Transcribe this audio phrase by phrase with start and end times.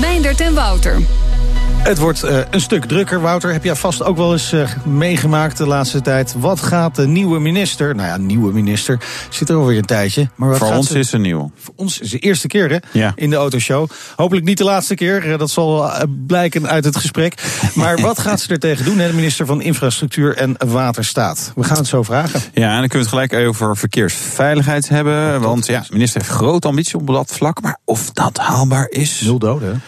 [0.00, 1.23] Meindert en Wouter.
[1.84, 3.20] Het wordt uh, een stuk drukker.
[3.20, 6.34] Wouter, heb jij vast ook wel eens uh, meegemaakt de laatste tijd.
[6.38, 10.28] Wat gaat de nieuwe minister, nou ja, nieuwe minister, zit er alweer een tijdje.
[10.34, 11.50] Maar wat voor gaat ons ze, is ze nieuw.
[11.56, 13.12] Voor ons is de eerste keer hè, Ja.
[13.14, 13.90] in de autoshow.
[14.16, 15.90] Hopelijk niet de laatste keer, uh, dat zal
[16.26, 17.42] blijken uit het gesprek.
[17.74, 21.52] Maar wat gaat ze er tegen doen, hè, de minister van Infrastructuur en Waterstaat?
[21.54, 22.40] We gaan het zo vragen.
[22.54, 25.40] Ja, en dan kunnen we het gelijk over verkeersveiligheid hebben.
[25.40, 27.62] Want ja, de minister heeft grote ambitie op dat vlak.
[27.62, 29.20] Maar of dat haalbaar is...
[29.20, 29.82] Nul doden,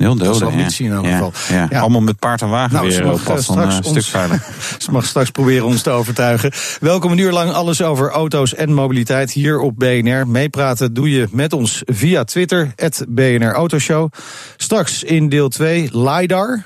[0.00, 1.32] Dat is doden, de ambitie in elk geval.
[1.48, 1.66] Ja.
[1.70, 1.80] Ja.
[1.80, 3.88] Allemaal met paard en wagen Nou, ze weer mag, op pad, eh, dan een straks
[3.88, 4.54] stuk veiliger.
[4.78, 6.52] Ze mag straks proberen ons te overtuigen.
[6.80, 10.28] Welkom een uur lang alles over auto's en mobiliteit hier op BNR.
[10.28, 14.12] Meepraten doe je met ons via Twitter, het BNR Autoshow.
[14.56, 16.64] Straks in deel 2 LiDAR.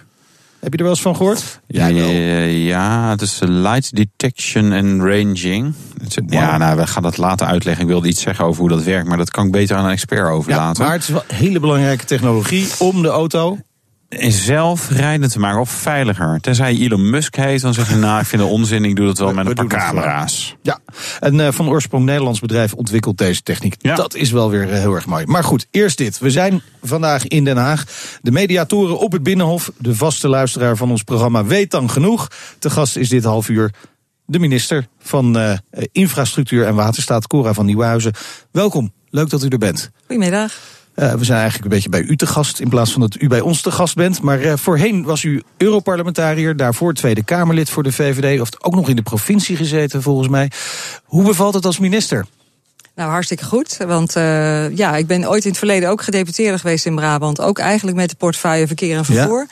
[0.65, 1.61] Heb je er wel eens van gehoord?
[1.67, 5.75] Ja, ja, het is light detection and ranging.
[6.27, 7.83] Ja, nou, we gaan dat later uitleggen.
[7.83, 9.91] Ik wilde iets zeggen over hoe dat werkt, maar dat kan ik beter aan een
[9.91, 10.85] expert Ja, overlaten.
[10.85, 13.59] maar het is wel hele belangrijke technologie om de auto.
[14.19, 16.41] En zelf rijden te maken of veiliger.
[16.41, 19.07] Tenzij je Elon Musk heet, dan zeg je nou, ik vind het onzin, ik doe
[19.07, 20.57] dat wel We- met we een paar camera's.
[20.63, 20.79] Ja,
[21.21, 23.75] een eh, van oorsprong Nederlands bedrijf ontwikkelt deze techniek.
[23.79, 23.95] Ja.
[23.95, 25.27] Dat is wel weer eh, heel erg mooi.
[25.27, 26.19] Maar goed, eerst dit.
[26.19, 27.85] We zijn vandaag in Den Haag.
[28.23, 29.71] De mediatoren op het Binnenhof.
[29.79, 32.29] De vaste luisteraar van ons programma weet dan genoeg.
[32.59, 33.71] Te gast is dit half uur
[34.27, 35.53] de minister van eh,
[35.93, 38.13] Infrastructuur en Waterstaat, Cora van Nieuwhuizen.
[38.51, 39.91] Welkom, leuk dat u er bent.
[40.07, 40.53] Goedemiddag.
[40.95, 43.29] Eh, we zijn eigenlijk een beetje bij u te gast in plaats van dat u
[43.29, 44.23] bij ons te gast bent.
[44.23, 48.41] Maar eh, voorheen was u Europarlementariër, daarvoor Tweede Kamerlid voor de VVD.
[48.41, 50.51] Of ook nog in de provincie gezeten volgens mij.
[51.05, 52.25] Hoe bevalt het als minister?
[52.95, 53.77] Nou, hartstikke goed.
[53.87, 57.41] Want uh, ja, ik ben ooit in het verleden ook gedeputeerde geweest in Brabant.
[57.41, 59.47] Ook eigenlijk met de portefeuille verkeer en vervoer.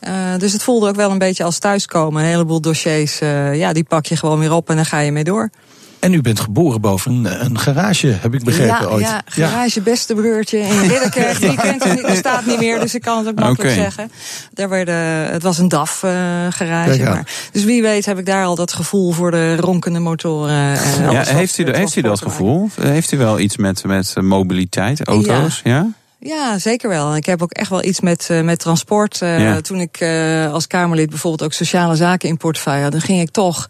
[0.00, 0.32] Ja.
[0.32, 2.22] Uh, dus het voelde ook wel een beetje als thuiskomen.
[2.22, 5.12] Een heleboel dossiers, uh, ja, die pak je gewoon weer op en dan ga je
[5.12, 5.50] mee door.
[6.06, 9.02] En u bent geboren boven een, een garage, heb ik begrepen ja, ooit.
[9.04, 11.40] Ja, garage beste broertje in Ridderkerk.
[11.40, 13.74] Die kent het niet, bestaat niet meer, dus ik kan het ook makkelijk okay.
[13.74, 14.10] zeggen.
[14.52, 14.94] Daar werden,
[15.32, 16.10] het was een DAF uh,
[16.50, 17.02] garage.
[17.02, 20.74] Maar, dus wie weet heb ik daar al dat gevoel voor de ronkende motoren.
[20.74, 22.70] Uh, ja, heeft, u, heeft u dat gevoel?
[22.80, 25.60] Heeft u wel iets met, met mobiliteit, auto's?
[25.64, 25.86] ja?
[26.26, 26.58] Ja?
[26.58, 27.16] Zeker wel.
[27.16, 29.20] Ik heb ook echt wel iets met, uh, met transport.
[29.22, 29.60] Uh, ja.
[29.60, 33.30] Toen ik uh, als Kamerlid bijvoorbeeld ook sociale zaken in portefeuille had, dan ging ik
[33.30, 33.66] toch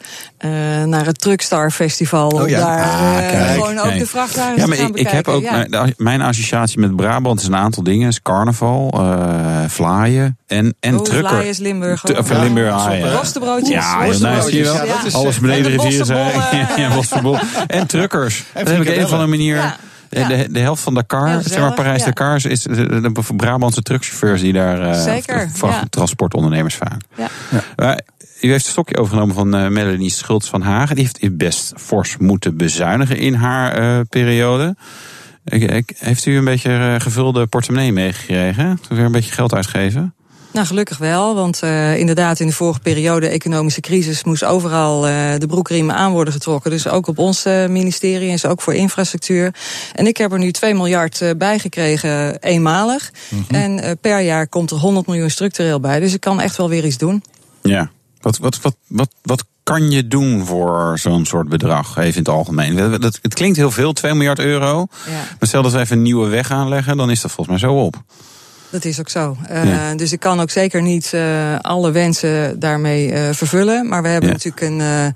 [0.86, 2.28] naar het Truckstar Festival.
[2.28, 2.58] Oh, om ja.
[2.60, 3.86] daar ah, kijk, gewoon kijk.
[3.86, 5.18] ook de vrachtwagens ja, maar te gaan ik, bekijken.
[5.18, 5.66] ik heb ook ja.
[5.68, 8.08] mijn, mijn associatie met Brabant is een aantal dingen.
[8.08, 11.28] Is carnaval, uh, vlaaien en, en oh, trucker.
[11.28, 12.00] Vlaaien is Limburg.
[12.00, 13.12] T- of Limburg, ah, ja.
[13.12, 13.68] Rostenbroodjes.
[13.68, 14.74] Ja, heel nice, zie je wel.
[14.74, 16.34] Ja, dat is, Alles beneden de rivier zijn.
[16.76, 16.94] Ja.
[17.66, 18.44] En truckers.
[18.52, 19.76] En dat heb ik op een of andere manier...
[20.10, 20.20] Ja.
[20.20, 20.28] Ja.
[20.28, 24.80] De, de, helft van Dakar, zeg maar Parijs-Dakar, is de, Brabantse truckchauffeurs die daar.
[24.80, 25.84] Uh, Zeker, ja.
[25.90, 27.00] transportondernemers vaak.
[27.16, 27.28] Ja.
[27.76, 27.96] Uh,
[28.40, 30.96] u heeft een stokje overgenomen van uh, Melanie Schultz van Hagen.
[30.96, 34.76] Die heeft best fors moeten bezuinigen in haar uh, periode.
[35.44, 38.80] Ik, ik, heeft u een beetje uh, gevulde portemonnee meegekregen?
[38.88, 40.14] Weer een beetje geld uitgeven?
[40.56, 45.34] Nou, gelukkig wel, want uh, inderdaad in de vorige periode economische crisis moest overal uh,
[45.38, 46.70] de broekriemen aan worden getrokken.
[46.70, 49.54] Dus ook op ons uh, ministerie en ook voor infrastructuur.
[49.94, 53.10] En ik heb er nu 2 miljard bij gekregen, eenmalig.
[53.28, 53.56] Mm -hmm.
[53.56, 56.00] En per jaar komt er 100 miljoen structureel bij.
[56.00, 57.22] Dus ik kan echt wel weer iets doen.
[57.62, 57.90] Ja,
[58.20, 62.28] wat, wat, wat, wat, wat kan je doen voor zo'n soort bedrag, even in het
[62.28, 63.00] algemeen?
[63.00, 64.86] Dat, het klinkt heel veel, 2 miljard euro.
[65.06, 65.12] Ja.
[65.12, 67.76] Maar stel dat we even een nieuwe weg aanleggen, dan is dat volgens mij zo
[67.84, 68.02] op.
[68.70, 69.36] Dat is ook zo.
[69.50, 69.94] Uh, ja.
[69.94, 73.88] Dus ik kan ook zeker niet uh, alle wensen daarmee uh, vervullen.
[73.88, 74.34] Maar we hebben ja.
[74.34, 75.14] natuurlijk een,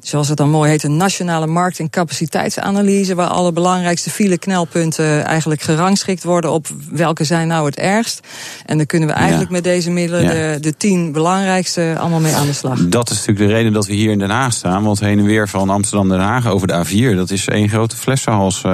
[0.00, 3.14] zoals het dan mooi heet, een nationale markt- en capaciteitsanalyse.
[3.14, 8.20] Waar alle belangrijkste file-knelpunten eigenlijk gerangschikt worden op welke zijn nou het ergst.
[8.66, 9.54] En dan kunnen we eigenlijk ja.
[9.54, 12.78] met deze middelen de, de tien belangrijkste allemaal mee aan de slag.
[12.88, 14.84] Dat is natuurlijk de reden dat we hier in Den Haag staan.
[14.84, 18.60] Want heen en weer van Amsterdam-Den Haag over de A4, dat is één grote flessenhals.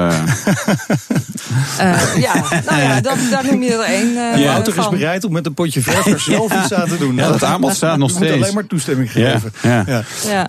[2.27, 4.09] ja, nou ja, dat, daar noem je er één.
[4.09, 4.53] Uh, ja.
[4.53, 7.15] Wouter is bereid om met een potje verf zelf iets aan te doen.
[7.15, 8.25] Ja, dat aanbod staat nog steeds.
[8.25, 9.53] moet alleen maar toestemming geven.
[9.62, 10.49] Ja, ja.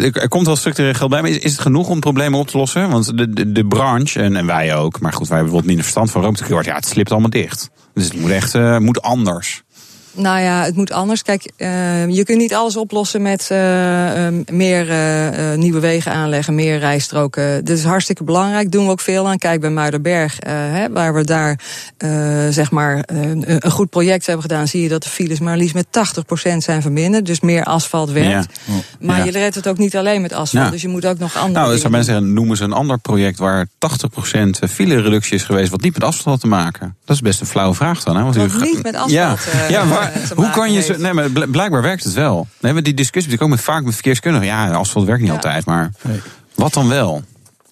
[0.00, 2.56] Er komt wel structureel geld bij, maar is, is het genoeg om problemen op te
[2.56, 2.90] lossen?
[2.90, 5.82] Want de, de, de branche, en, en wij ook, maar goed, wij hebben wat minder
[5.82, 6.64] verstand van ruimtetekort.
[6.64, 7.70] Ja, het slipt allemaal dicht.
[7.94, 9.62] Dus het moet echt uh, moet anders.
[10.14, 11.22] Nou ja, het moet anders.
[11.22, 13.58] Kijk, uh, je kunt niet alles oplossen met uh,
[14.50, 17.64] meer uh, nieuwe wegen aanleggen, meer rijstroken.
[17.64, 18.70] Dat is hartstikke belangrijk.
[18.70, 19.38] Doen we ook veel aan.
[19.38, 21.60] Kijk bij Muiderberg, hè, waar we daar
[22.50, 25.86] zeg maar een goed project hebben gedaan, zie je dat de files maar liefst met
[25.86, 27.26] 80% zijn verminderd.
[27.26, 28.48] Dus meer asfalt werkt.
[28.64, 28.72] Ja.
[29.00, 29.24] Maar ja.
[29.24, 30.64] je redt het ook niet alleen met asfalt.
[30.64, 30.70] Ja.
[30.70, 31.66] Dus je moet ook nog andere.
[31.66, 33.68] Nou, zou mensen zeggen, noemen ze een ander project waar 80%
[34.70, 36.96] file-reductie is geweest, wat niet met asfalt te maken.
[37.04, 38.16] Dat is best een flauwe vraag dan.
[38.16, 38.22] Hè?
[38.22, 38.60] Want wat u...
[38.60, 39.10] niet met asfalt.
[39.12, 39.36] Ja,
[39.68, 42.46] ja maar hoe kan je Nee, maar blijkbaar werkt het wel.
[42.58, 44.46] We hebben die discussie ook met, vaak met verkeerskundigen.
[44.46, 45.90] Ja, asfalt werkt niet altijd, maar
[46.54, 47.22] wat dan wel?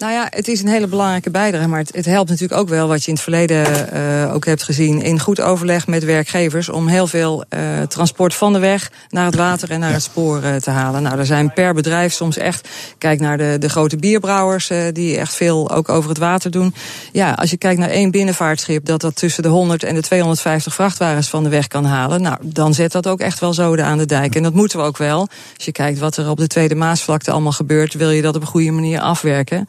[0.01, 1.69] Nou ja, het is een hele belangrijke bijdrage.
[1.69, 5.03] Maar het, helpt natuurlijk ook wel wat je in het verleden uh, ook hebt gezien.
[5.03, 6.69] In goed overleg met werkgevers.
[6.69, 10.43] Om heel veel uh, transport van de weg naar het water en naar het spoor
[10.43, 11.03] uh, te halen.
[11.03, 12.69] Nou, er zijn per bedrijf soms echt.
[12.99, 14.71] Kijk naar de, de grote bierbrouwers.
[14.93, 16.75] die echt veel ook over het water doen.
[17.13, 18.85] Ja, als je kijkt naar één binnenvaartschip.
[18.85, 22.23] Dat dat tussen de 100 en de 250 vrachtwagens van de weg kan halen.
[22.23, 24.35] Nou, dan zet dat ook echt wel zoden aan de dijk.
[24.35, 25.29] En dat moeten we ook wel.
[25.57, 27.95] Als je kijkt wat er op de Tweede Maasvlakte allemaal gebeurt.
[27.95, 29.69] Wil je dat op een goede manier afwerken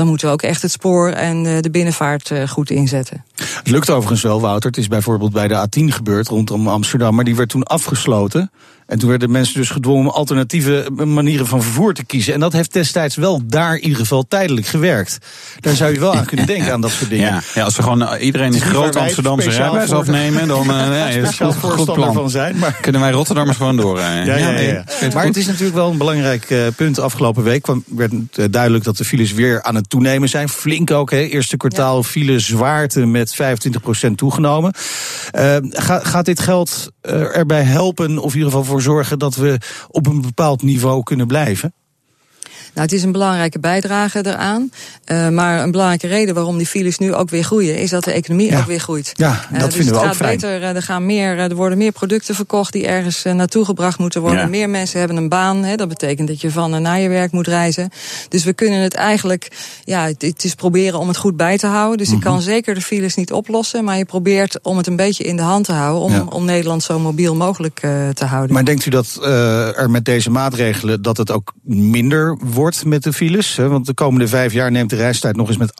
[0.00, 3.24] dan moeten we ook echt het spoor en eh, de binnenvaart eh, goed inzetten.
[3.34, 4.70] Het lukt overigens wel, Wouter.
[4.70, 8.50] Het is bijvoorbeeld bij de A10 gebeurd rondom Amsterdam, maar die werd toen afgesloten.
[8.90, 12.34] En toen werden mensen dus gedwongen om alternatieve manieren van vervoer te kiezen.
[12.34, 15.18] En dat heeft destijds wel daar in ieder geval tijdelijk gewerkt.
[15.60, 17.26] Daar zou je wel aan kunnen denken, aan dat soort dingen.
[17.26, 21.06] Ja, ja als we gewoon eh, iedereen in groot Amsterdamse rijbewijs afnemen, dan uh, ja,
[21.06, 22.14] is het goed, goed plan.
[22.14, 22.58] van zijn.
[22.58, 22.78] Maar...
[22.80, 24.24] Kunnen wij Rotterdammers gewoon doorrijden.
[24.24, 26.98] Ja, ja, ja, Maar het is natuurlijk wel een belangrijk uh, punt.
[26.98, 30.48] Afgelopen week kwam, werd uh, duidelijk dat de files weer aan het toenemen zijn.
[30.48, 31.18] Flink ook, hè.
[31.18, 33.36] Eerste kwartaal file zwaarte met
[34.08, 34.74] 25% toegenomen.
[35.60, 36.90] Ga, gaat dit geld
[37.32, 39.58] erbij helpen, of in ieder geval voor zorgen dat we
[39.88, 41.74] op een bepaald niveau kunnen blijven?
[42.74, 44.70] Nou, het is een belangrijke bijdrage eraan.
[45.06, 48.12] Uh, maar een belangrijke reden waarom die files nu ook weer groeien, is dat de
[48.12, 49.12] economie ook weer groeit.
[49.14, 50.38] Ja, dat uh, dus vinden we ook fijn.
[50.38, 54.20] Beter, uh, er, gaan meer, er worden meer producten verkocht die ergens naartoe gebracht moeten
[54.20, 54.40] worden.
[54.40, 54.46] Ja.
[54.46, 55.64] Meer mensen hebben een baan.
[55.64, 57.90] Hè, dat betekent dat je van en naar je werk moet reizen.
[58.28, 59.48] Dus we kunnen het eigenlijk,
[59.84, 61.98] ja, het is proberen om het goed bij te houden.
[61.98, 62.22] Dus mm -hmm.
[62.22, 65.36] je kan zeker de files niet oplossen, maar je probeert om het een beetje in
[65.36, 66.02] de hand te houden.
[66.02, 66.24] Om, ja.
[66.28, 67.78] om Nederland zo mobiel mogelijk
[68.14, 68.52] te houden.
[68.54, 69.18] Maar denkt u dat
[69.76, 72.59] er met deze maatregelen dat het ook minder wordt?
[72.60, 73.56] Wordt met de files.
[73.56, 75.72] Want de komende vijf jaar neemt de reistijd nog eens met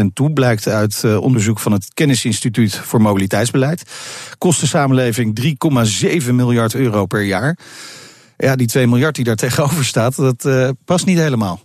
[0.00, 0.32] 28% toe.
[0.32, 3.82] Blijkt uit uh, onderzoek van het Kennisinstituut voor Mobiliteitsbeleid.
[4.38, 5.40] Kost de samenleving
[6.20, 7.58] 3,7 miljard euro per jaar.
[8.36, 11.60] Ja, die 2 miljard die daar tegenover staat, dat uh, past niet helemaal.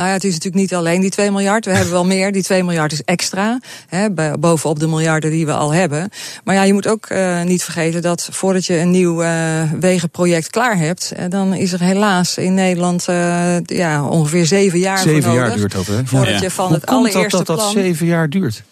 [0.00, 1.64] Nou ja, het is natuurlijk niet alleen die 2 miljard.
[1.64, 2.32] We hebben wel meer.
[2.32, 3.60] Die 2 miljard is extra.
[3.88, 6.10] Hè, bovenop de miljarden die we al hebben.
[6.44, 10.50] Maar ja, je moet ook uh, niet vergeten dat voordat je een nieuw uh, wegenproject
[10.50, 11.12] klaar hebt.
[11.18, 13.04] Uh, dan is er helaas in Nederland
[13.64, 15.48] ja, ongeveer zeven jaar zeven nodig.
[15.48, 16.06] jaar duurt dat, hè?
[16.06, 16.40] Voordat ja.
[16.40, 17.74] je van Hoe het allereerste dat dat, plan...
[17.74, 18.62] dat zeven jaar duurt?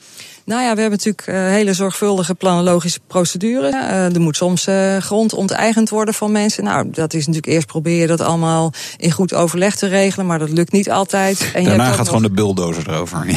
[0.49, 3.75] Nou ja, we hebben natuurlijk uh, hele zorgvuldige planologische procedures.
[3.75, 6.65] Uh, er moet soms uh, grond onteigend worden van mensen.
[6.65, 10.51] Nou, dat is natuurlijk eerst proberen dat allemaal in goed overleg te regelen, maar dat
[10.51, 11.51] lukt niet altijd.
[11.55, 12.07] En Daarna gaat nog...
[12.07, 13.27] gewoon de bulldozer erover.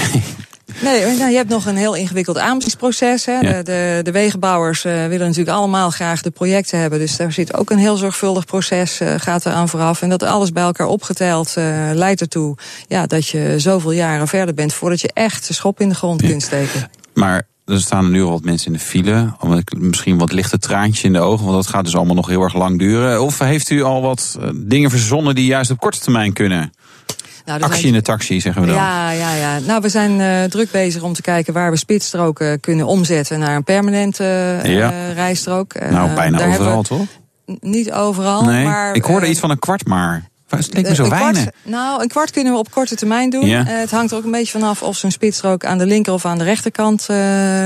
[0.81, 3.25] Nee, nou, je hebt nog een heel ingewikkeld aanbestedingsproces.
[3.25, 3.33] Hè.
[3.33, 3.39] Ja.
[3.39, 6.99] De, de, de, wegenbouwers uh, willen natuurlijk allemaal graag de projecten hebben.
[6.99, 10.01] Dus daar zit ook een heel zorgvuldig proces, uh, gaat eraan vooraf.
[10.01, 12.55] En dat alles bij elkaar opgeteld uh, leidt ertoe
[12.87, 14.73] ja, dat je zoveel jaren verder bent...
[14.73, 16.27] voordat je echt de schop in de grond ja.
[16.27, 16.89] kunt steken.
[17.13, 19.33] Maar er staan nu al wat mensen in de file.
[19.77, 22.53] Misschien wat lichte traantje in de ogen, want dat gaat dus allemaal nog heel erg
[22.53, 23.23] lang duren.
[23.23, 26.71] Of heeft u al wat dingen verzonnen die juist op korte termijn kunnen?
[27.45, 28.77] Nou, Actie in de taxi, zeggen we dan.
[28.77, 29.59] Ja, ja, ja.
[29.59, 33.55] Nou, we zijn uh, druk bezig om te kijken waar we spitsstroken kunnen omzetten naar
[33.55, 34.23] een permanente
[34.65, 35.11] uh, ja.
[35.11, 35.73] rijstrook.
[35.89, 37.07] Nou, bijna overal, toch?
[37.59, 38.65] Niet overal, nee.
[38.65, 38.95] maar...
[38.95, 40.29] Ik hoorde iets van een kwart maar.
[40.59, 41.41] Het me zo een weinig.
[41.41, 43.45] Kwart, nou, een kwart kunnen we op korte termijn doen.
[43.45, 43.61] Ja.
[43.61, 46.25] Uh, het hangt er ook een beetje vanaf of zo'n spitsstrook aan de linker of
[46.25, 47.17] aan de rechterkant uh,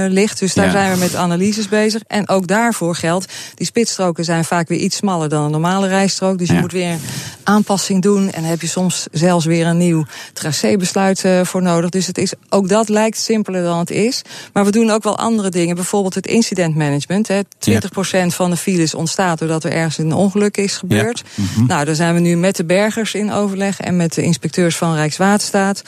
[0.08, 0.40] ligt.
[0.40, 0.72] Dus daar ja.
[0.72, 2.02] zijn we met analyses bezig.
[2.08, 6.38] En ook daarvoor geldt, die spitsstroken zijn vaak weer iets smaller dan een normale rijstrook.
[6.38, 6.98] Dus je moet weer
[7.44, 8.32] aanpassing doen.
[8.32, 11.90] En dan heb je soms zelfs weer een nieuw tracébesluit uh, voor nodig.
[11.90, 14.22] Dus het is, ook dat lijkt simpeler dan het is.
[14.54, 15.76] Maar we doen ook wel andere dingen.
[15.76, 17.28] Bijvoorbeeld het incidentmanagement.
[17.28, 17.42] Hè.
[17.70, 21.24] 20% van de files ontstaat doordat er ergens een ongeluk is gebeurd.
[21.36, 21.68] Mm -hmm.
[21.68, 24.96] Nou, daar zijn we nu met de bergers in overleg en met de inspecteurs van
[24.96, 25.82] Rijkswaterstaat.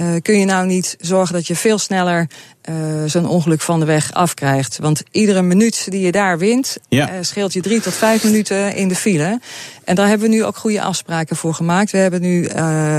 [0.00, 2.28] Uh, kun je nou niet zorgen dat je veel sneller
[2.70, 2.74] uh,
[3.06, 4.78] zo'n ongeluk van de weg afkrijgt?
[4.78, 7.12] Want iedere minuut die je daar wint, ja.
[7.12, 9.40] uh, scheelt je drie tot vijf minuten in de file.
[9.84, 11.90] En daar hebben we nu ook goede afspraken voor gemaakt.
[11.90, 12.48] We hebben nu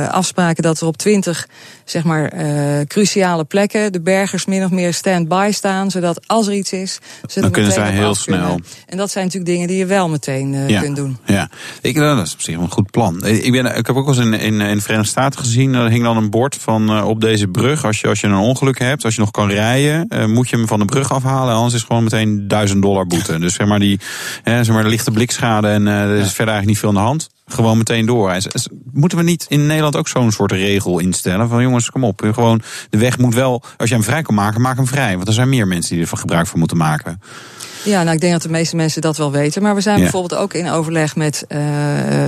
[0.10, 1.48] afspraken dat er op twintig
[1.86, 2.32] zeg maar,
[2.86, 5.92] cruciale plekken de bergers min of meer stand-by staan.
[5.92, 8.60] Zodat als er iets is, ze dan kunnen zij heel snel.
[8.88, 10.82] En dat zijn natuurlijk dingen die je wel meteen ja.
[10.82, 11.18] kunt doen.
[11.26, 11.50] Ja,
[11.82, 13.26] ik, dat is op zich een goed plan.
[13.26, 15.90] Ik, ben, ik heb ook wel eens in, in, in de Verenigde Staten gezien, er
[15.90, 18.80] hing dan een bord van eh, op deze brug, als je, als je een ongeluk
[18.80, 21.54] hebt, als je nog kan rijden, uh, moet je hem van de brug afhalen.
[21.54, 23.40] Anders is het gewoon meteen 1000 dollar boete.
[23.40, 24.00] Dus zeg maar, die,
[24.44, 27.30] zeg maar de lichte blikschade en er is verder eigenlijk niet veel aan de hand.
[27.52, 28.38] Gewoon meteen door.
[28.94, 31.50] Moeten we niet in Nederland ook zo'n soort regel instellen?
[31.50, 32.30] Van jongens, kom op.
[32.34, 35.16] Gewoon, de weg moet wel, als je hem vrij kan maken, maak hem vrij.
[35.16, 37.20] Want er zijn meer mensen die er gebruik van moeten maken.
[37.84, 39.62] Ja, nou ik denk dat de meeste mensen dat wel weten.
[39.62, 41.60] Maar we zijn bijvoorbeeld ook in overleg met uh,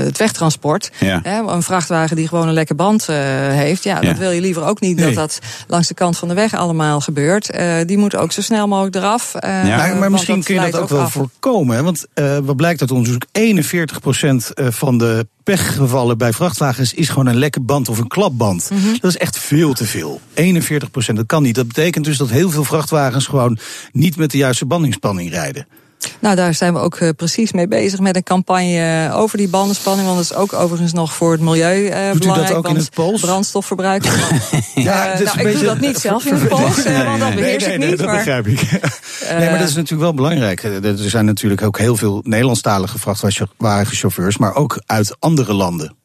[0.06, 0.92] het wegtransport.
[1.00, 1.22] Ja.
[1.24, 3.16] een vrachtwagen die gewoon een lekke band uh,
[3.50, 3.84] heeft.
[3.84, 5.06] Ja, dat wil je liever ook niet nee.
[5.06, 7.56] dat dat langs de kant van de weg allemaal gebeurt.
[7.56, 9.34] Uh, die moet ook zo snel mogelijk eraf.
[9.42, 9.64] ja.
[9.64, 11.12] Maar, maar misschien kun je dat ook, ook wel af.
[11.12, 11.76] voorkomen.
[11.76, 11.84] Hè?
[11.84, 12.06] Want
[12.44, 15.13] wat blijkt uit onderzoek, 41% van de
[15.44, 18.70] pechgevallen bij vrachtwagens is gewoon een lekke band of een klapband.
[18.70, 18.98] Mm -hmm.
[19.00, 20.22] Dat is echt veel te veel.
[20.34, 21.56] 41 procent, dat kan niet.
[21.56, 23.58] Dat betekent dus dat heel veel vrachtwagens gewoon
[23.92, 25.68] niet met de juiste bandingsspanning rijden.
[26.20, 30.08] Nou, daar zijn we ook uh, precies mee bezig met een campagne over die bandenspanning.
[30.08, 32.50] Want dat is ook overigens nog voor het milieu uh, Doet belangrijk.
[32.50, 33.22] u dat ook in het Pools?
[33.22, 34.04] Brandstofverbruik.
[34.76, 37.64] ja, uh, nou, ik doe dat niet zelf in het Pools, nee, want dat beheers
[37.64, 37.98] nee, ik nee, niet.
[37.98, 38.72] dat maar, begrijp ik.
[39.38, 40.64] nee, maar dat is natuurlijk wel belangrijk.
[40.64, 45.96] Er zijn natuurlijk ook heel veel Nederlandstalige vrachtwagenchauffeurs, maar ook uit andere landen.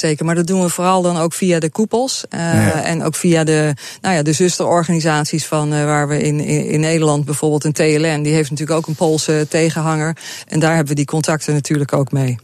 [0.00, 2.24] Zeker, maar dat doen we vooral dan ook via de koepels.
[2.34, 2.82] Uh, ja.
[2.82, 6.80] En ook via de, nou ja, de zusterorganisaties van uh, waar we in, in, in,
[6.80, 10.16] Nederland bijvoorbeeld een TLN, die heeft natuurlijk ook een Poolse tegenhanger.
[10.48, 12.38] En daar hebben we die contacten natuurlijk ook mee.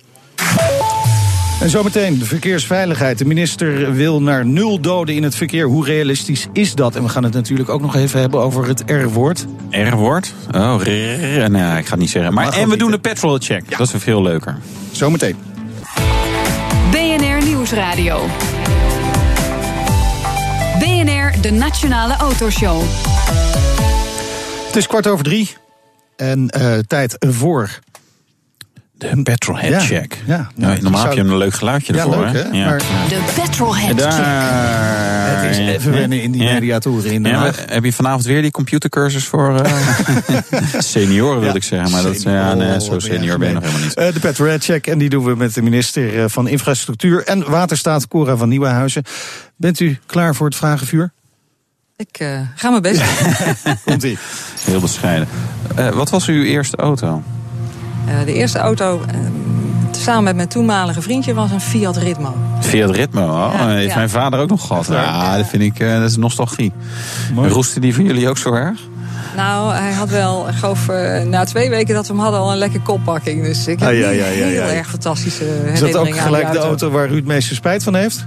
[1.60, 3.18] En zometeen de verkeersveiligheid.
[3.18, 5.66] De minister wil naar nul doden in het verkeer.
[5.66, 6.96] Hoe realistisch is dat?
[6.96, 9.46] En we gaan het natuurlijk ook nog even hebben over het R-woord.
[9.70, 10.34] R-woord?
[10.54, 12.34] Oh, nee, ik ga het niet zeggen.
[12.34, 13.62] Maar, maar en we doen de petrol check.
[13.68, 13.76] Ja.
[13.76, 14.58] Dat is veel leuker.
[14.90, 15.36] Zometeen.
[17.66, 18.26] Nieuwsradio.
[20.78, 22.82] BNR, de Nationale Autoshow.
[24.66, 25.56] Het is kwart over drie.
[26.16, 27.78] En uh, tijd voor
[28.98, 30.18] de petrolhead ja, check.
[30.26, 32.24] Ja, nou, ja, normaal heb je een leuk geluidje ja, ervoor.
[32.24, 32.58] Leuk, hè?
[32.58, 32.64] Ja.
[32.64, 35.48] Maar, de petrolhead daar, check.
[35.48, 39.60] Het is even wennen in die mediatoren in heb je vanavond weer die computercursus voor
[39.66, 39.72] uh,
[40.78, 41.90] senioren, wil ik zeggen.
[41.90, 43.98] Maar dat, ja, nee, zo senior ben je nog helemaal niet.
[43.98, 44.86] Uh, de petrolhead check.
[44.86, 49.02] En die doen we met de minister van Infrastructuur en Waterstaat, Cora van Nieuwenhuizen.
[49.56, 51.12] Bent u klaar voor het vragenvuur?
[51.96, 53.74] Ik uh, ga mijn best doen.
[53.84, 54.18] Komt-ie.
[54.64, 55.28] Heel bescheiden.
[55.78, 57.22] Uh, wat was uw eerste auto?
[58.08, 59.20] Uh, de eerste auto, uh,
[59.90, 62.36] samen met mijn toenmalige vriendje, was een Fiat Ritmo.
[62.60, 63.96] Fiat Ritmo, oh, ja, heeft ja.
[63.96, 64.86] mijn vader ook nog gehad.
[64.86, 65.36] Ja, ja.
[65.36, 66.72] dat vind ik, uh, dat is nostalgie.
[67.34, 67.50] Mooi.
[67.50, 68.80] Roestte die voor jullie ook zo erg?
[69.36, 70.86] Nou, hij had wel, ik geloof,
[71.24, 73.44] na twee weken dat we hem hadden al een lekker koppakking.
[73.44, 76.16] Dus ik heb ah, ja, ja, ja, ja, heel erg fantastische herinneringen Is dat ook
[76.16, 78.26] gelijk de de auto waar u het meeste spijt van heeft?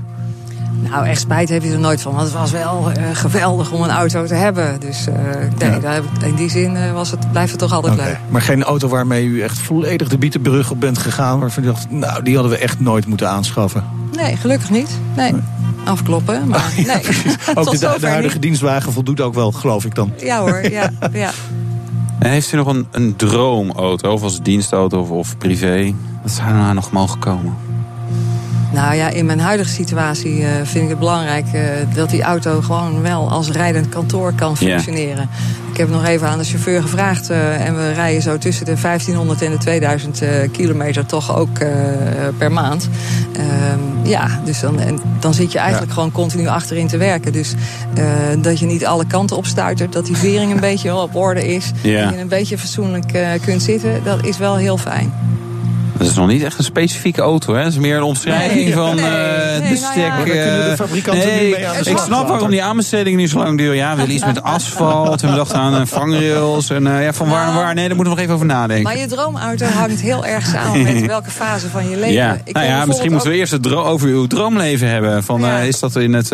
[0.82, 2.14] Nou, echt spijt heb je er nooit van.
[2.14, 4.80] Want het was wel uh, geweldig om een auto te hebben.
[4.80, 5.16] Dus uh,
[5.58, 5.80] nee, ja.
[5.80, 8.08] daar heb ik, in die zin uh, was het, blijft het toch altijd okay.
[8.08, 8.18] leuk.
[8.30, 11.40] Maar geen auto waarmee u echt volledig de Bietenbrug op bent gegaan...
[11.40, 13.84] waarvan u dacht, nou, die hadden we echt nooit moeten aanschaffen?
[14.16, 14.90] Nee, gelukkig niet.
[15.16, 15.32] Nee.
[15.32, 15.42] nee.
[15.84, 17.36] Afkloppen, maar ah, ja, nee.
[17.56, 18.42] ook de, de huidige niet.
[18.42, 20.14] dienstwagen voldoet ook wel, geloof ik dan.
[20.18, 20.92] Ja hoor, ja.
[21.14, 21.32] ja.
[22.20, 25.94] En heeft u nog een, een droomauto, of als dienstauto of, of privé?
[26.22, 27.56] Wat zou er nou nog mogen komen?
[28.72, 31.62] Nou ja, in mijn huidige situatie uh, vind ik het belangrijk uh,
[31.94, 35.30] dat die auto gewoon wel als rijdend kantoor kan functioneren.
[35.30, 35.72] Yeah.
[35.72, 38.76] Ik heb nog even aan de chauffeur gevraagd uh, en we rijden zo tussen de
[38.82, 40.22] 1500 en de 2000
[40.52, 41.58] kilometer toch ook
[42.38, 42.90] per maand.
[43.34, 45.94] Ehm, ja, dus dan, en dan zit je eigenlijk ja.
[45.94, 47.32] gewoon continu achterin te werken.
[47.32, 47.54] Dus
[48.40, 51.72] dat je niet alle kanten opstuitert, dat die vering een beetje op orde is.
[51.82, 52.04] Yeah.
[52.04, 55.14] Dat je een beetje fatsoenlijk kunt zitten, dat is wel heel fijn.
[56.00, 57.64] Dat is nog niet echt een specifieke auto, hè?
[57.64, 59.96] Het is meer een omschrijving nee, van nee, uh, nee, het bestek.
[59.96, 60.24] Nou ja.
[60.24, 63.38] kunnen de fabrikanten nee, nu mee aan de ik snap waarom die aanbesteding nu zo
[63.38, 63.76] lang duurt.
[63.76, 65.24] Ja, we willen iets met asfalt.
[65.24, 66.70] En we dachten aan uh, vangrails.
[66.70, 67.74] En uh, ja, van waar naar waar.
[67.74, 68.84] Nee, daar moeten we nog even over nadenken.
[68.84, 72.14] Maar je droomauto hangt heel erg samen met welke fase van je leven.
[72.14, 75.24] Ja, ik nou ja misschien moeten we eerst het over uw droomleven hebben.
[75.24, 75.60] Van, ja.
[75.60, 76.32] is dat in het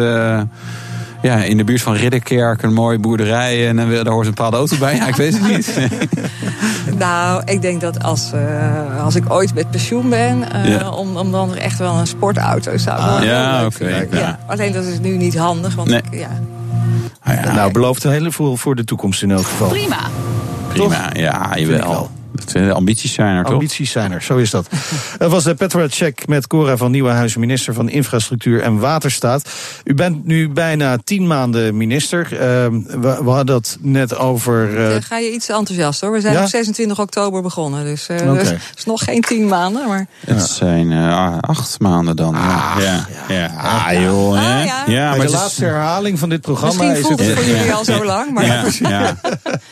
[1.25, 4.77] ja, in de buurt van Ridderkerk een mooie boerderij en daar hoort een bepaalde auto
[4.77, 4.95] bij.
[4.95, 5.89] Ja, ik weet het niet.
[6.97, 10.89] nou, ik denk dat als, uh, als ik ooit met pensioen ben, uh, ja.
[10.89, 13.83] om, om dan echt wel een sportauto zou ah, ja, oké.
[13.83, 14.19] Okay, ja.
[14.19, 14.39] ja.
[14.45, 16.01] Alleen dat is nu niet handig, want nee.
[16.09, 16.29] ik, ja.
[17.23, 17.53] Ah, ja.
[17.53, 19.67] Nou, belooft een hele voor, voor de toekomst in elk geval.
[19.67, 19.99] Prima.
[20.67, 21.17] Prima, Toch?
[21.17, 22.09] ja, jawel.
[22.51, 23.53] De ambities zijn er, toch?
[23.53, 24.67] Ambities zijn er, zo is dat.
[25.17, 29.49] Dat was de Petrolhead-check met Cora van Nieuwenhuizen, minister van Infrastructuur en Waterstaat.
[29.83, 32.27] U bent nu bijna tien maanden minister.
[32.31, 34.69] Uh, we, we, hadden dat net over...
[34.69, 34.93] Uh...
[34.93, 36.11] Ja, ga je iets enthousiast hoor.
[36.11, 36.43] We zijn ja?
[36.43, 38.35] op 26 oktober begonnen, dus uh, okay.
[38.45, 39.87] het is nog geen tien maanden.
[39.87, 40.07] Maar...
[40.25, 42.35] Het zijn uh, acht maanden dan.
[42.35, 43.07] Ah, ja.
[43.27, 43.51] Ja.
[43.57, 44.37] Ah, joh.
[44.37, 44.63] Ah, ja.
[44.63, 44.83] ja.
[44.87, 47.27] ja maar de laatste herhaling van dit programma Misschien is voelt het...
[47.27, 48.31] het voor jullie al zo lang.
[48.31, 48.45] Maar...
[48.45, 49.15] Ja, ja.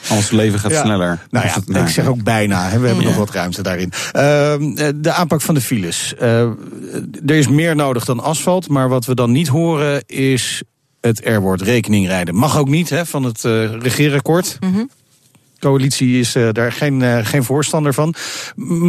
[0.09, 1.19] Ons leven gaat sneller.
[1.29, 2.52] Nou ja, ik zeg ook bijna.
[2.61, 2.79] Hè.
[2.79, 3.91] We hebben nog wat ruimte daarin.
[4.05, 4.21] Uh,
[4.95, 6.13] de aanpak van de files.
[6.21, 6.41] Uh,
[7.25, 8.69] er is meer nodig dan asfalt.
[8.69, 10.63] Maar wat we dan niet horen is
[11.01, 12.35] het R-woord rekening rijden.
[12.35, 14.57] Mag ook niet hè, van het uh, regeerakkoord.
[14.59, 14.83] Mhm.
[15.59, 18.15] Coalitie is uh, daar geen, uh, geen voorstander van.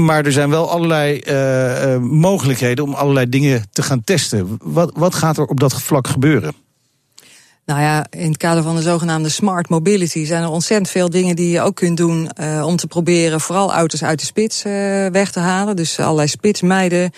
[0.06, 1.23] Maar er zijn wel allerlei
[2.00, 4.59] mogelijkheden om allerlei dingen te gaan testen.
[4.62, 6.54] Wat, wat gaat er op dat vlak gebeuren?
[7.66, 11.37] Nou ja, in het kader van de zogenaamde smart mobility zijn er ontzettend veel dingen
[11.37, 14.73] die je ook kunt doen uh, om te proberen vooral auto's uit de spits uh,
[15.06, 15.76] weg te halen.
[15.76, 17.09] Dus allerlei spitsmeiden, uh,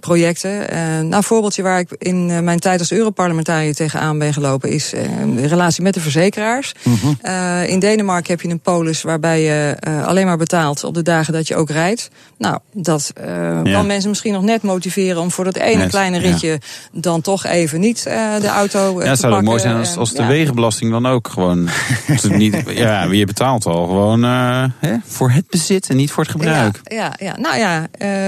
[0.00, 0.50] projecten.
[0.50, 4.70] Uh, nou, een voorbeeldje waar ik in uh, mijn tijd als Europarlementariër tegenaan ben gelopen
[4.70, 4.90] is
[5.34, 6.72] de relatie met de verzekeraars.
[6.82, 7.62] Mm -hmm.
[7.66, 11.48] in Denemarken heb je een polis waarbij je alleen maar betaalt op de dagen dat
[11.48, 12.10] je ook rijdt.
[12.38, 13.62] Nou, dat ja.
[13.62, 16.58] kan mensen misschien nog net motiveren om voor dat ene net, kleine ritje ja.
[16.92, 18.02] dan toch even niet
[18.40, 21.68] de auto ja, zou ook mooi zijn als, als de wegenbelasting dan ook gewoon
[22.28, 26.80] niet, ja, je betaalt al gewoon hè, voor het bezit en niet voor het gebruik.
[26.84, 27.86] Ja, ja, nou ja,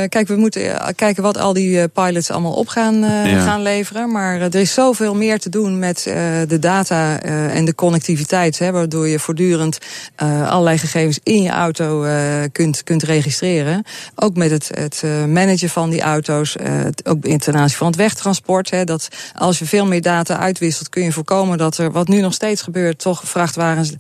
[0.09, 3.45] kijk, we moeten kijken wat al die uh, pilots allemaal op gaan, ja.
[3.45, 4.13] gaan leveren.
[4.13, 6.03] Maar uh, er is zoveel meer te doen met
[6.49, 8.59] de data en de connectiviteit.
[8.59, 9.79] Hè, waardoor je voortdurend
[10.17, 12.07] allerlei gegevens in je auto
[12.53, 13.85] kunt, kunt registreren.
[14.15, 16.57] Ook met het, het managen van die auto's.
[17.05, 18.71] ook ten aanzien van het wegtransport.
[18.71, 22.21] Hè, dat als je veel meer data uitwisselt kun je voorkomen dat er, wat nu
[22.21, 23.93] nog steeds gebeurt, toch vrachtwagens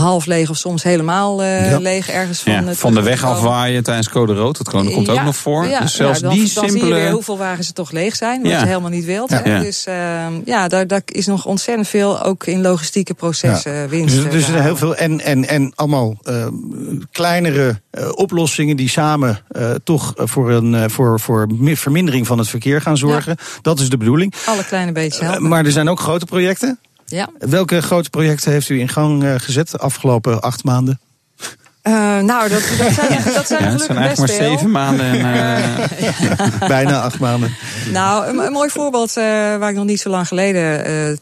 [0.00, 1.78] half leeg of soms helemaal uh, ja.
[1.78, 2.52] leeg ergens van.
[2.52, 4.56] Ja, van de weg afwaaien tijdens code rood.
[4.56, 5.68] Dat komt ja, ook nog voor.
[5.80, 6.78] dus zelfs dan, die dan simpele.
[6.78, 8.42] zie je weer hoeveel wagens er toch leeg zijn.
[8.42, 9.44] Wat je helemaal niet wilt.
[9.44, 9.94] Dus uh,
[10.44, 14.14] ja, daar, daar is nog ontzettend veel ook in logistieke processen winst.
[14.14, 16.46] Dus, dus er heel veel en, en, en allemaal uh,
[17.12, 17.80] kleinere
[18.14, 19.38] oplossingen die samen
[19.84, 23.36] toch voor een voor, voor vermindering van het verkeer gaan zorgen.
[23.62, 24.34] Dat is de bedoeling.
[24.46, 25.48] Alle kleine beetjes helpen.
[25.48, 26.78] maar er zijn ook grote projecten.
[27.06, 27.28] Ja.
[27.38, 31.00] Welke grote projecten heeft u in gang uh, gezet de afgelopen acht maanden?
[31.82, 35.06] Uh, nou, dat, dat zijn, dat zijn ja, het zijn eigenlijk maar zeven maanden.
[35.06, 36.68] En, uh...
[36.68, 37.54] Bijna acht maanden.
[37.92, 41.18] Nou, een, een mooi voorbeeld waar ik nog niet zo lang geleden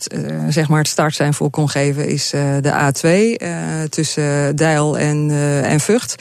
[0.49, 2.09] zeg maar het startsein voor kon geven...
[2.09, 3.45] is de A2
[3.89, 5.31] tussen Deil en,
[5.65, 6.15] en Vught.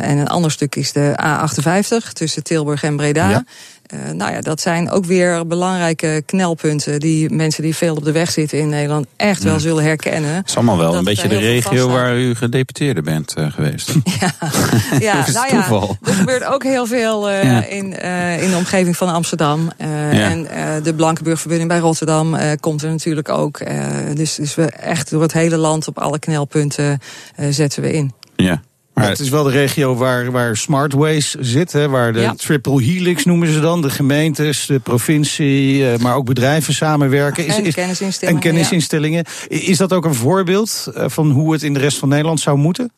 [0.00, 3.30] en een ander stuk is de A58 tussen Tilburg en Breda.
[3.30, 3.44] Ja.
[3.94, 8.12] Uh, nou ja, dat zijn ook weer belangrijke knelpunten die mensen die veel op de
[8.12, 10.34] weg zitten in Nederland echt wel zullen herkennen.
[10.34, 13.92] Het is allemaal wel een beetje de regio waar u gedeputeerde bent uh, geweest.
[14.20, 14.30] ja,
[14.98, 15.68] ja nou ja,
[16.02, 17.64] er gebeurt ook heel veel uh, ja.
[17.64, 17.84] in,
[18.42, 19.70] in de omgeving van Amsterdam.
[19.78, 20.10] Ja.
[20.10, 20.46] En
[20.82, 23.60] de Blankenburgverbinding bij Rotterdam komt er natuurlijk ook.
[24.14, 26.98] dus, dus we echt door het hele land op alle knelpunten
[27.50, 28.12] zetten we in.
[28.36, 28.62] Ja.
[28.94, 32.34] Maar het is wel de regio waar, waar Smartways zit, hè, waar de ja.
[32.34, 33.82] triple helix noemen ze dan.
[33.82, 37.46] De gemeentes, de provincie, maar ook bedrijven samenwerken.
[37.46, 38.42] Is, en is, kennisinstellingen.
[38.42, 39.24] En kennisinstellingen.
[39.48, 39.58] Ja.
[39.58, 42.92] Is dat ook een voorbeeld van hoe het in de rest van Nederland zou moeten?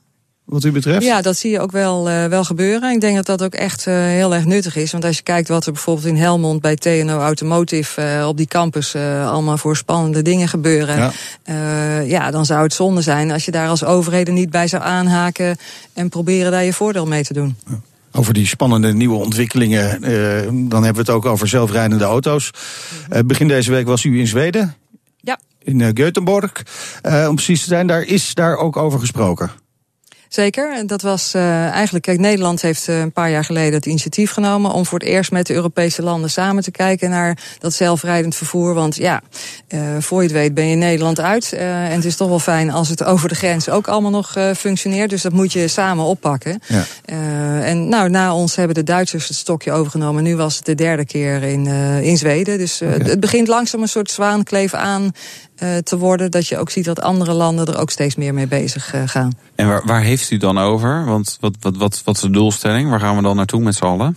[0.46, 1.04] Wat u betreft?
[1.04, 2.92] Ja, dat zie je ook wel, uh, wel gebeuren.
[2.92, 4.92] Ik denk dat dat ook echt uh, heel erg nuttig is.
[4.92, 8.46] Want als je kijkt wat er bijvoorbeeld in Helmond bij TNO Automotive uh, op die
[8.46, 11.12] campus allemaal voor spannende dingen gebeuren.
[11.44, 12.00] Ja.
[12.00, 15.56] ja, dan zou het zonde zijn als je daar als overheden niet bij zou aanhaken
[15.92, 17.56] en proberen daar je voordeel mee te doen.
[17.68, 17.80] Ja.
[18.12, 20.00] Over die spannende nieuwe ontwikkelingen,
[20.68, 22.50] dan hebben we het ook over zelfrijdende auto's.
[23.24, 24.74] begin deze week was u in Zweden.
[25.20, 25.38] Ja.
[25.62, 26.52] In Göteborg.
[27.28, 29.50] om precies te zijn, daar is daar ook over gesproken.
[30.28, 30.86] Zeker.
[30.86, 34.70] Dat was uh, eigenlijk, kijk, Nederland heeft uh, een paar jaar geleden het initiatief genomen
[34.70, 38.74] om voor het eerst met de Europese landen samen te kijken naar dat zelfrijdend vervoer.
[38.74, 39.22] Want ja,
[39.68, 41.52] uh, voor je het weet ben je Nederland uit.
[41.52, 45.10] en het is toch wel fijn als het over de grens ook allemaal nog functioneert.
[45.10, 46.60] Dus dat moet je samen oppakken.
[46.66, 46.84] Ja.
[47.62, 50.22] en nou, na ons hebben de Duitsers het stokje overgenomen.
[50.22, 51.66] Nu was het de derde keer in,
[52.02, 52.58] in Zweden.
[52.58, 52.98] Dus okay.
[52.98, 55.12] het begint langzaam een soort zwaankleef aan
[55.83, 56.31] te worden.
[56.31, 59.33] Dat je ook ziet dat andere landen er ook steeds meer mee bezig uh, gaan.
[59.55, 61.05] En waar, waar heeft u dan over?
[61.05, 62.90] Want wat, wat, wat, wat is de doelstelling?
[62.90, 64.16] Waar gaan we dan naartoe met z'n allen?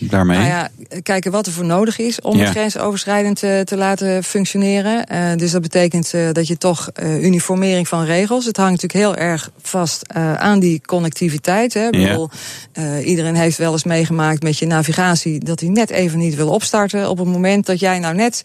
[0.00, 0.38] Daarmee?
[0.38, 0.68] Nou ja,
[1.02, 2.42] kijken wat er voor nodig is om ja.
[2.42, 5.04] het grensoverschrijdend te, te laten functioneren.
[5.12, 8.44] Uh, dus dat betekent uh, dat je toch uh, uniformering van regels.
[8.44, 11.74] Het hangt natuurlijk heel erg vast aan die connectiviteit.
[11.74, 11.84] Hè.
[11.84, 11.90] Ja.
[11.90, 12.30] Bedoel,
[13.04, 17.10] iedereen heeft wel eens meegemaakt met je navigatie dat hij net even niet wil opstarten.
[17.10, 18.42] Op het moment dat jij nou net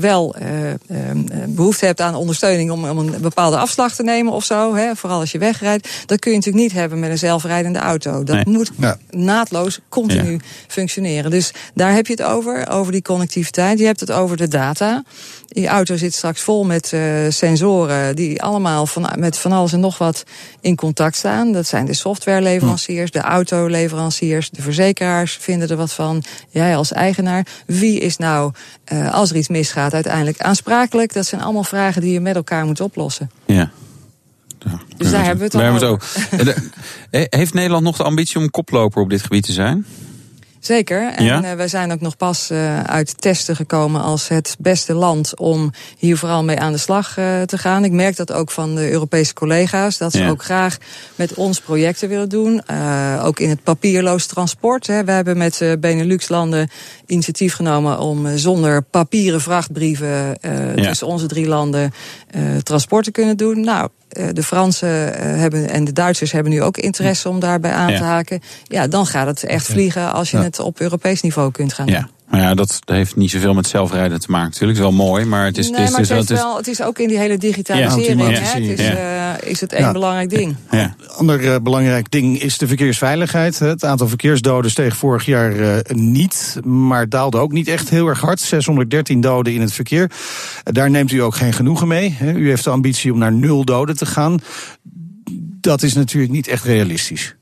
[0.00, 0.36] wel
[1.48, 4.74] behoefte hebt aan ondersteuning om, om, een bepaalde afslag te nemen of zo.
[4.74, 5.88] Hè, vooral als je wegrijdt.
[6.06, 8.24] Dat kun je natuurlijk niet hebben met een zelfrijdende auto.
[8.24, 8.44] Dat nee.
[8.46, 8.98] moet ja.
[9.10, 11.30] naadloos, continu ja functioneren.
[11.30, 13.78] Dus daar heb je het over, over die connectiviteit.
[13.78, 15.04] Je hebt het over de data.
[15.48, 19.80] Die auto zit straks vol met uh, sensoren die allemaal van, met van alles en
[19.80, 20.24] nog wat
[20.60, 21.52] in contact staan.
[21.52, 26.22] Dat zijn de softwareleveranciers, de autoleveranciers, de verzekeraars vinden er wat van.
[26.50, 27.46] Jij als eigenaar.
[27.66, 28.52] Wie is nou,
[28.92, 31.12] uh, als er iets misgaat, uiteindelijk aansprakelijk?
[31.12, 33.30] Dat zijn allemaal vragen die je met elkaar moet oplossen.
[33.46, 33.70] Ja.
[34.58, 36.08] Ja, dus daar hebben we het over.
[37.38, 39.86] Heeft Nederland nog de ambitie om koploper op dit gebied te zijn?
[40.66, 41.12] Zeker.
[41.14, 41.42] En Ja?
[41.42, 45.72] eh, wij zijn ook nog pas eh, uit testen gekomen als het beste land om
[45.98, 47.84] hier vooral mee aan de slag eh, te gaan.
[47.84, 50.28] Ik merk dat ook van de Europese collega's, dat ze Ja.
[50.28, 50.76] ook graag
[51.14, 52.62] met ons projecten willen doen.
[53.22, 54.86] Ook in het papierloos transport.
[54.86, 55.04] Hè.
[55.04, 56.70] We hebben met Benelux-landen
[57.06, 60.74] initiatief genomen om zonder papieren vrachtbrieven Ja.
[60.74, 61.92] tussen onze drie landen
[62.36, 63.60] eh, transport te kunnen doen.
[63.60, 67.72] Nou, eh, de Fransen eh, hebben, en de Duitsers hebben nu ook interesse om daarbij
[67.72, 68.40] aan te haken.
[68.64, 72.08] Ja, dan gaat het echt vliegen als je het op Europees niveau kunt gaan Ja.
[72.30, 74.78] Maar ja, dat heeft niet zoveel met zelfrijden te maken natuurlijk.
[74.78, 75.70] Het is wel mooi, maar het is...
[75.70, 77.38] Nee, het is, maar het, dus het is- wel, het is ook in die hele
[77.38, 78.20] digitalisering.
[78.20, 79.92] Ja, hè, het is, eh, is het één Ja.
[79.92, 80.56] belangrijk ding.
[80.70, 80.94] ja.
[81.16, 83.58] Ander eh, belangrijk ding is de verkeersveiligheid.
[83.58, 88.20] Het aantal verkeersdoden steeg vorig jaar eh, niet, maar daalde ook niet echt heel erg
[88.20, 88.40] hard.
[88.40, 90.10] 613 doden in het verkeer.
[90.64, 92.14] Daar neemt u ook geen genoegen mee.
[92.18, 92.32] hè.
[92.32, 94.38] U heeft de ambitie om naar nul doden te gaan.
[95.60, 97.36] Dat is natuurlijk niet echt realistisch.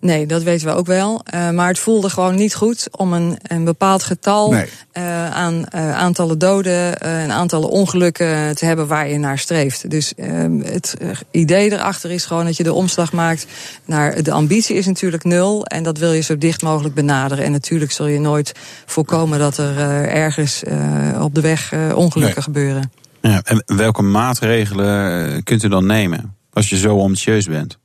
[0.00, 1.20] Nee, dat weten we ook wel.
[1.24, 4.66] Eh, maar het voelde gewoon niet goed om een, een bepaald getal Nee.
[4.92, 9.90] eh, aan eh, aantallen doden eh, en aantallen ongelukken te hebben waar je naar streeft.
[9.90, 10.28] Dus eh,
[10.62, 10.94] het
[11.30, 13.46] idee erachter is gewoon dat je de omslag maakt
[13.84, 17.44] naar de ambitie is natuurlijk nul en dat wil je zo dicht mogelijk benaderen.
[17.44, 18.52] En natuurlijk zul je nooit
[18.86, 20.76] voorkomen dat er ergens eh,
[21.22, 22.42] op de weg eh, ongelukken Nee.
[22.44, 22.92] gebeuren.
[23.20, 27.78] Ja, en welke maatregelen kunt u dan nemen als je zo ambitieus bent?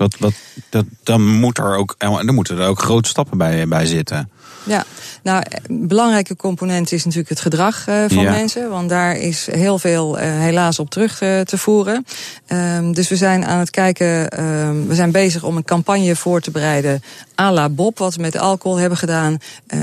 [0.00, 0.32] Wat, wat,
[0.68, 4.30] dat, dan, moet er ook, dan moeten er ook grote stappen bij, bij zitten.
[4.64, 4.84] Ja,
[5.22, 8.30] nou, een belangrijke component is natuurlijk het gedrag eh, van Ja.
[8.30, 8.70] mensen.
[8.70, 12.06] Want daar is heel veel eh, helaas op terug eh, te voeren.
[12.46, 16.40] Ehm, dus we zijn aan het kijken, ehm, we zijn bezig om een campagne voor
[16.40, 17.02] te bereiden.
[17.40, 19.38] à la Bob, wat we met alcohol hebben gedaan.
[19.66, 19.78] eh,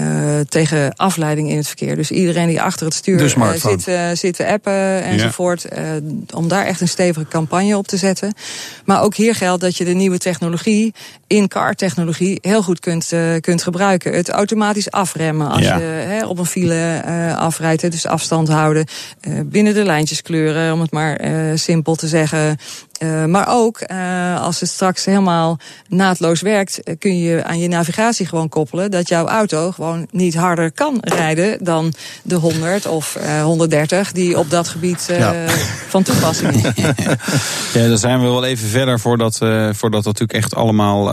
[0.49, 1.95] tegen afleiding in het verkeer.
[1.95, 3.17] Dus iedereen die achter het stuur
[3.53, 5.65] eh, zit, eh, zit te appen enzovoort.
[5.65, 5.83] eh,
[6.33, 8.33] om daar echt een stevige campagne op te zetten.
[8.85, 10.93] Maar ook hier geldt dat je de nieuwe technologie,
[11.27, 14.13] in-car technologie, heel goed kunt, eh, kunt gebruiken.
[14.13, 15.77] Het automatisch afremmen als Ja.
[15.77, 17.91] je op een file eh, afrijdt.
[17.91, 18.85] Dus afstand houden,
[19.21, 21.19] eh, binnen de lijntjes kleuren, om het maar
[21.55, 22.57] simpel te zeggen.
[22.97, 27.67] Eh, maar ook eh, als het straks helemaal naadloos werkt, eh, kun je aan je
[27.67, 33.15] navigatie gewoon koppelen dat jouw auto gewoon niet harder kan rijden dan de 100 of
[33.15, 35.33] eh, 130 die op dat gebied eh, Ja.
[35.87, 36.83] van toepassing is.
[37.73, 41.09] Ja, daar zijn we wel even verder voordat, eh voordat dat natuurlijk echt allemaal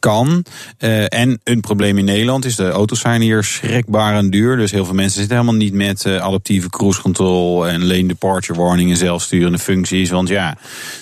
[0.00, 0.44] kan.
[0.78, 4.56] Eh, en een probleem in Nederland is, de auto's zijn hier schrikbaar en duur.
[4.56, 8.58] Dus heel veel mensen zitten helemaal niet met eh, adaptieve cruise control en lane departure
[8.58, 10.10] warning en zelfsturende functies.
[10.10, 10.56] Want ja,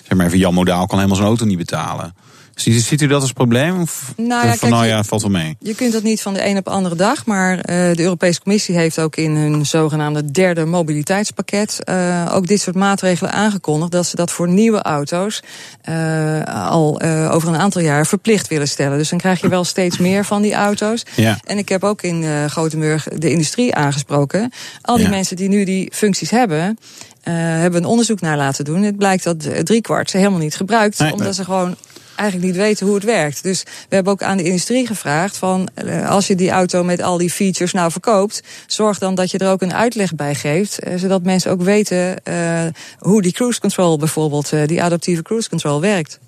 [0.06, 2.14] zeg maar even Jan Modaal kan helemaal zijn auto niet betalen.
[2.60, 3.80] Ziet, ziet u dat als probleem?
[3.80, 5.56] Of Nou ja, van nou ja, valt wel mee.
[5.60, 8.40] Je kunt dat niet van de een op de andere dag, maar eh, de Europese
[8.42, 14.06] Commissie heeft ook in hun zogenaamde derde mobiliteitspakket eh, ook dit soort maatregelen aangekondigd dat
[14.06, 15.42] ze dat voor nieuwe auto's
[15.82, 18.98] eh, al over een aantal jaar verplicht willen stellen.
[18.98, 21.02] Dus dan krijg je wel steeds meer van die auto's.
[21.16, 21.38] Ja.
[21.44, 24.52] En ik heb ook in Gothenburg de industrie aangesproken.
[24.82, 25.10] Al die Ja.
[25.10, 26.78] mensen die nu die functies hebben,
[27.24, 28.82] uh, hebben een onderzoek naar laten doen.
[28.82, 31.12] Het blijkt dat driekwart ze helemaal niet gebruikt, Nee.
[31.12, 31.76] omdat ze gewoon
[32.18, 33.42] eigenlijk niet weten hoe het werkt.
[33.42, 37.02] Dus we hebben ook aan de industrie gevraagd van uh, als je die auto met
[37.02, 40.86] al die features nou verkoopt, zorg dan dat je er ook een uitleg bij geeft,
[40.86, 42.60] uh, zodat mensen ook weten uh,
[42.98, 46.18] hoe die cruise control bijvoorbeeld, die adaptieve cruise control werkt.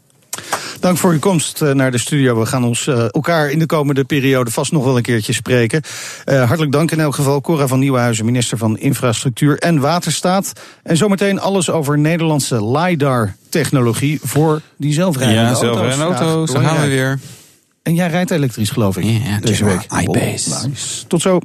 [0.81, 2.39] Dank voor uw komst uh, naar de studio.
[2.39, 5.83] We gaan ons uh, elkaar in de komende periode vast nog wel een keertje spreken.
[6.27, 7.41] Uh, hartelijk dank in elk geval.
[7.41, 10.53] Cora van Nieuwenhuizen, minister van Infrastructuur en Waterstaat.
[10.83, 15.65] En zometeen alles over Nederlandse LiDAR-technologie voor die zelfrijdende ja, auto's.
[15.65, 17.19] zelfrijdende auto's, daar gaan we weer.
[17.83, 19.87] En jij rijdt elektrisch, geloof ik, ja, deze week.
[20.01, 20.51] iBase.
[20.51, 21.07] Oh, nice.
[21.07, 21.39] Tot zo.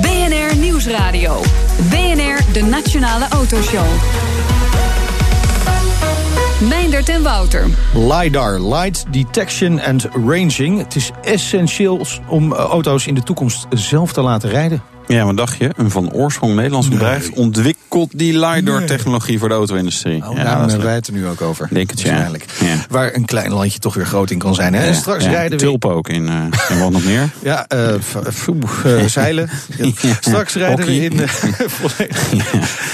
[0.00, 1.42] BNR Nieuwsradio.
[1.90, 3.86] BNR, de Nationale Autoshow.
[6.60, 7.66] Meindert en Wouter.
[7.94, 10.78] LiDAR, Light Detection and Ranging.
[10.78, 14.82] Het is essentieel om uh, auto's in de toekomst zelf te laten rijden.
[15.06, 15.70] Ja, wat dacht je?
[15.76, 16.98] Een van oorsprong Nederlands nee.
[16.98, 19.38] bedrijf ontwikkelt die LiDAR-technologie nee.
[19.38, 20.28] voor de auto-industrie.
[20.28, 21.68] Oh, ja, daarom hebben wij het er nu ook over.
[21.70, 22.00] Denk het.
[22.00, 22.30] Ja.
[22.60, 22.76] ja.
[22.88, 24.74] Waar een klein landje toch weer groot in kan zijn.
[24.74, 24.82] Hè?
[24.82, 25.64] Ja, en straks rijden we...
[25.64, 26.32] Tulpen ook in, uh,
[26.68, 27.30] en wat nog meer?
[27.42, 27.94] Ja, uh,
[28.86, 29.50] uh, zeilen.
[30.20, 31.12] straks rijden we in...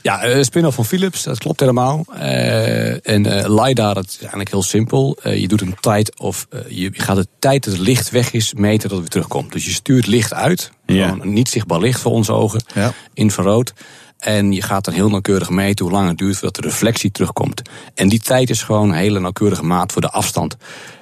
[0.05, 2.05] Ja, eh, spin-off van Philips, dat klopt helemaal.
[2.19, 5.19] Eh, en eh, LiDAR, dat is eigenlijk heel simpel.
[5.23, 8.81] Je doet een tijd of je gaat de tijd dat het licht weg is meten
[8.81, 9.53] dat het weer terugkomt.
[9.53, 11.17] Dus je stuurt licht uit, Ja.
[11.23, 12.93] niet zichtbaar licht voor onze ogen, Ja.
[13.15, 13.73] infrarood.
[14.19, 17.63] En je gaat dan heel nauwkeurig meten hoe lang het duurt voordat de reflectie terugkomt.
[17.95, 20.57] En die tijd is gewoon een hele nauwkeurige maat voor de afstand.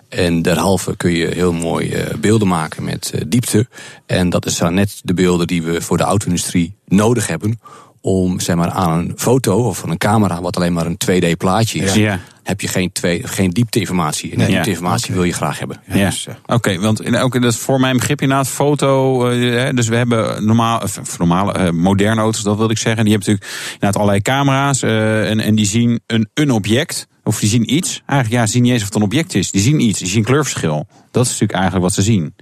[0.08, 3.68] En derhalve kun je heel mooi beelden maken met diepte.
[4.06, 7.60] En dat is dan net de beelden die we voor de auto-industrie nodig hebben.
[8.04, 11.36] Om zeg maar, aan een foto of van een camera, wat alleen maar een 2D
[11.36, 12.18] plaatje is, Ja.
[12.42, 14.30] heb je geen, twee, geen diepteinformatie.
[14.30, 14.52] En die Ja.
[14.52, 15.80] diepteinformatie wil je graag hebben.
[15.86, 19.26] Ja, dus, eh, oké, want in, ook, dat is voor mijn begrip inderdaad foto.
[19.28, 22.78] eh, hè, dus we hebben normaal, of, of normale, eh, moderne auto's, dat wil ik
[22.78, 23.04] zeggen.
[23.04, 27.06] Die hebben natuurlijk inderdaad allerlei camera's eh, en, en die zien een, een object.
[27.24, 28.02] Of die zien iets.
[28.06, 29.50] Eigenlijk ja, ze zien niet eens of het een object is.
[29.50, 30.86] Die zien iets, die zien kleurverschil.
[31.10, 32.34] Dat is natuurlijk eigenlijk wat ze zien.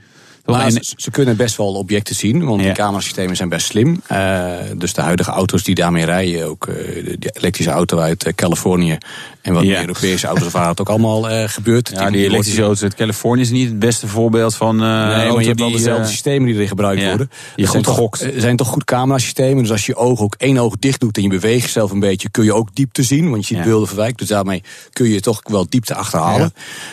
[0.51, 2.67] Maar ze, ze kunnen best wel objecten zien, want Ja.
[2.67, 4.03] die camerasystemen zijn best slim.
[4.07, 8.25] Eh, dus de huidige auto's die daarmee rijden, ook eh, de, de elektrische auto uit
[8.25, 8.99] eh, Californië
[9.43, 9.69] en wat Ja.
[9.69, 11.91] meer Europese auto's waar het ook allemaal eh, gebeurt.
[11.95, 14.75] ja, die elektrische auto's uit Californië is niet het beste voorbeeld van.
[14.83, 17.31] eh Nee, maar je hebt wel dezelfde eh, systemen die erin gebruikt ja, worden.
[17.57, 18.21] Er zijn toch- gokt.
[18.23, 19.63] Er zijn toch goed camerasystemen.
[19.63, 22.01] Dus als je je oog ook één oog dicht doet en je beweegt jezelf een
[22.01, 23.31] beetje, kun je ook diepte zien.
[23.31, 24.19] Want je ziet beelden verwijkt.
[24.19, 26.53] Dus daarmee kun je toch wel diepte achterhalen.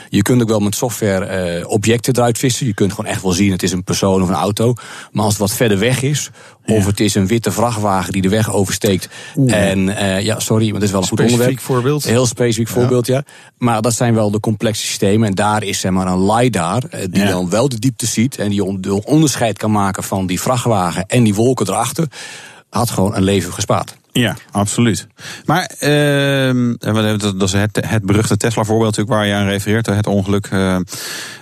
[0.10, 2.66] Je kunt ook wel met software objecten eruit vissen.
[2.66, 4.74] Je kunt gewoon echt wel zien, het is een persoon of een auto.
[5.12, 6.30] Maar als het wat verder weg is,
[6.68, 9.08] of het is een witte vrachtwagen die de weg oversteekt.
[9.48, 11.66] En eh, ja, sorry, maar het is wel een goed Specifiek onderwerp.
[11.66, 12.04] voorbeeld.
[12.06, 13.24] Een heel specifiek voorbeeld, ja.
[13.58, 15.28] Maar dat zijn wel de complexe systemen.
[15.28, 18.38] En daar is zeg maar een LiDAR, eh, die dan wel de diepte ziet.
[18.38, 22.08] En die on- de onderscheid kan maken van die vrachtwagen en die wolken erachter.
[22.70, 23.96] Had gewoon een leven gespaard.
[24.20, 25.08] Ja, absoluut.
[25.46, 26.74] Maar ehm,
[27.18, 30.46] dat is het, het beruchte Tesla-voorbeeld natuurlijk waar je aan refereert, het ongeluk.
[30.46, 30.78] eh.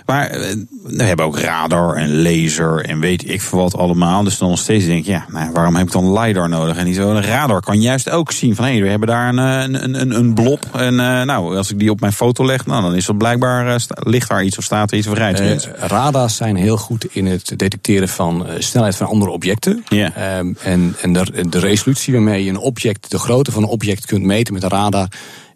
[0.06, 4.22] maar eh, we hebben ook radar en laser en weet ik veel wat allemaal.
[4.22, 6.76] Dus dan nog steeds denk je, ja, nou, waarom heb ik dan LiDAR nodig?
[6.76, 9.28] En niet zo, een radar kan juist ook zien van, hé, hey, we hebben daar
[9.28, 10.64] een, eh, een, een, een blob.
[10.72, 13.80] En eh, nou, als ik die op mijn foto leg, nou, dan is dat blijkbaar,
[13.88, 15.68] ligt daar iets of staat er iets of rijdt er iets.
[15.76, 19.84] radars zijn heel goed in het detecteren van snelheid van andere objecten.
[19.88, 20.14] Ja.
[20.14, 24.06] Ehm, en en de, de resolutie waarmee je een object, de grootte van een object
[24.06, 25.08] kunt meten met een radar,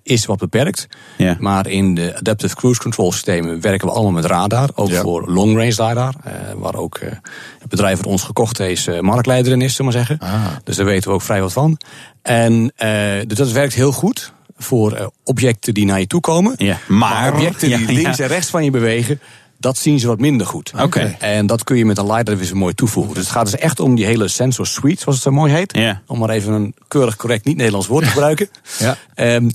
[0.02, 0.86] is wat beperkt.
[1.16, 1.36] Ja.
[1.38, 4.70] Maar in de adaptive cruise control systemen werken we allemaal met radar.
[4.74, 5.00] Ook Ja.
[5.02, 6.14] voor long range radar.
[6.24, 7.10] eh, waar ook eh,
[7.58, 10.28] het bedrijf dat ons gekocht heeft eh, marktleider in is, zullen we maar zeggen.
[10.28, 10.46] Ah.
[10.64, 11.78] Dus daar weten we ook vrij wat van.
[12.22, 12.72] En
[13.26, 16.54] dus dat werkt heel goed voor objecten die naar je toe komen.
[16.56, 19.20] Ja, maar- objecten die links en rechts van je bewegen,
[19.60, 20.72] dat zien ze wat minder goed.
[20.78, 21.16] Oké.
[21.18, 23.14] En dat kun je met een LiDAR weer mooi toevoegen.
[23.14, 25.78] Dus het gaat dus echt om die hele sensor suite, zoals het zo mooi heet.
[26.06, 28.48] Om maar even een keurig correct niet-Nederlands woord te gebruiken.
[28.78, 28.96] Ja.
[29.14, 29.50] Ehm,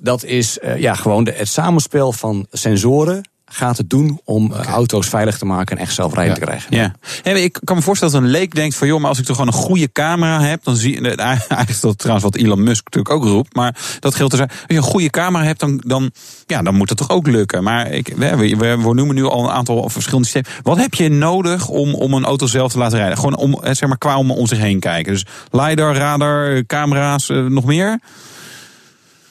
[0.00, 4.64] dat is eh, ja, gewoon de, het samenspel van sensoren gaat het doen om eh,
[4.64, 6.76] auto's veilig te maken en echt zelfrijdend te krijgen.
[6.76, 6.94] Ja.
[7.34, 8.86] Ik kan me voorstellen dat een leek denkt van...
[8.86, 10.64] joh, maar als ik toch gewoon een goede camera heb...
[10.64, 11.14] dan zie je...
[11.16, 13.54] Eigenlijk is dat trouwens wat Elon Musk natuurlijk ook roept...
[13.54, 14.40] maar dat geldt dus...
[14.40, 16.10] Als je een goede camera hebt, dan, dan,
[16.46, 17.62] ja, dan moet het toch ook lukken.
[17.62, 20.60] Maar ik, we, we, we noemen nu al een aantal verschillende systemen.
[20.62, 23.18] Wat heb je nodig om, om een auto zelf te laten rijden?
[23.18, 25.12] Gewoon om, eh, zeg maar, qua om, om zich heen kijken.
[25.12, 28.00] Dus LiDAR, radar, camera's, eh, nog meer?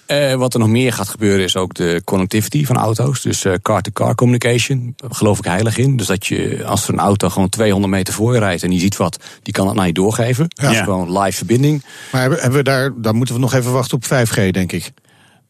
[0.10, 3.22] Eh, wat er nog meer gaat gebeuren is ook de connectivity van auto's.
[3.22, 5.98] Dus eh, car-to-car communication, daar geloof ik heilig in.
[5.98, 8.80] Dus dat je, als er een auto gewoon 200 meter voor je rijdt en die
[8.80, 10.48] ziet wat, die kan dat naar je doorgeven.
[10.50, 10.84] Ja.
[10.84, 11.84] gewoon live verbinding.
[12.12, 14.91] Maar hebben, we daar, dan moeten we nog even wachten op 5G, denk ik.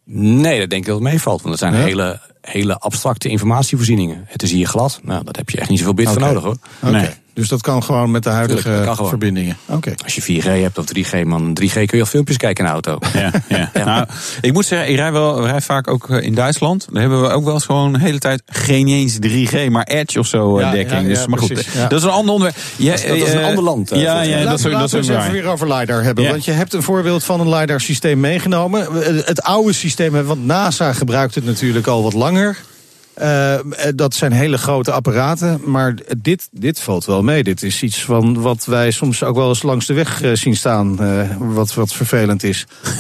[0.06, 1.42] Nee, dat denk ik dat het meevalt.
[1.42, 1.88] Want dat zijn Ja?
[1.88, 4.18] hele, hele abstracte informatievoorziening.
[4.26, 5.00] Het is hier glad.
[5.04, 6.58] Nou, daar heb je echt niet zoveel bit voor nodig hoor.
[6.82, 6.92] Oké.
[6.92, 7.10] Nee.
[7.40, 9.58] Dus dat kan gewoon met de huidige Tuurlijk, verbindingen.
[9.66, 9.94] Oké.
[10.04, 12.76] Als je 4G hebt of 3G, man, 3G kun je al filmpjes kijken in de
[12.76, 12.98] auto.
[13.14, 13.72] Ja, ja.
[13.90, 14.06] Nou,
[14.42, 16.88] ik moet zeggen, ik rij, wel, rij vaak ook eh, in Duitsland.
[16.92, 20.20] Daar hebben we ook wel eens gewoon de hele tijd geen eens 3G, maar Edge
[20.20, 21.02] of zo eh, Ja, dekking.
[21.02, 21.88] ja, dus, ja, maar goed, ja.
[21.88, 22.64] dat is een ander onderwerp.
[22.76, 24.46] Ja, dat is een eh, ander land, eh, ja, ja, mij.
[24.46, 26.24] dat we even weer over LiDAR hebben.
[26.24, 26.30] Ja.
[26.30, 28.88] Want je hebt een voorbeeld van een LiDAR-systeem meegenomen.
[29.26, 32.58] Het oude systeem, want NASA gebruikt het natuurlijk al wat langer.
[33.20, 33.56] Eh,
[33.96, 37.44] dat zijn hele grote apparaten, maar dit, dit valt wel mee.
[37.44, 40.56] Dit is iets van wat wij soms ook wel eens langs de weg eh, zien
[40.56, 42.66] staan, eh, wat, wat vervelend is.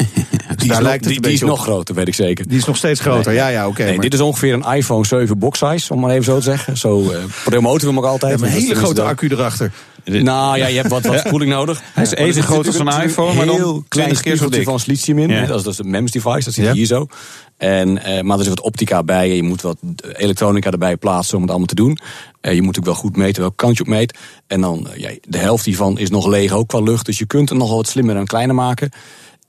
[0.60, 1.60] Die, daar is, nog, lijkt die, die is nog op.
[1.60, 2.48] groter, weet ik zeker.
[2.48, 3.84] Die is nog steeds groter, ja, ja, oké.
[3.84, 6.44] nee, maar- dit is ongeveer een iPhone 7 box size, om maar even zo te
[6.44, 6.78] zeggen.
[6.78, 8.42] Zo uh, promoten we hem ook altijd.
[8.42, 9.72] een hele grote accu erachter.
[10.06, 11.82] Nou ja, je hebt wat, wat koeling nodig.
[11.94, 14.64] Hij is even groot als een iPhone, maar dan heel klein 20 keer zo dik.
[14.64, 15.48] van silicium in.
[15.48, 17.08] Dat, is, is een MEMS device, dat zit hier zo.
[17.58, 19.78] En, eh, maar er zit wat optica bij en je moet wat
[20.14, 21.98] elektronica erbij plaatsen om het allemaal te doen.
[22.42, 24.18] Eh, je moet ook wel goed meten welke kant je op meet.
[24.48, 27.06] En dan, eh, ja, de helft hiervan is nog leeg, ook qua lucht.
[27.06, 28.92] Dus je kunt het nog wel wat slimmer en kleiner maken.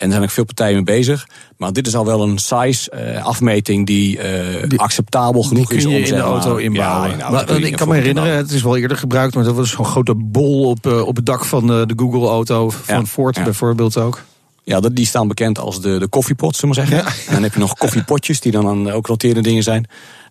[0.01, 1.27] En er zijn ook veel partijen mee bezig.
[1.57, 5.87] Maar dit is al wel een size eh, afmeting die, eh, acceptabel genoeg Die is
[5.87, 7.19] om je in de auto inbouwen.
[7.19, 9.55] Ja, Maar, kun je ik kan me herinneren, het is wel eerder gebruikt, maar dat
[9.55, 13.37] was zo'n grote bol op, eh, op het dak van de, Google-auto van Ja, Ford
[13.37, 13.43] ja.
[13.43, 14.23] bijvoorbeeld ook.
[14.65, 17.07] Ja, die staan bekend als de, de koffiepot, zullen we zeggen.
[17.27, 19.87] En dan heb je nog koffiepotjes, die dan, dan ook roterende dingen zijn.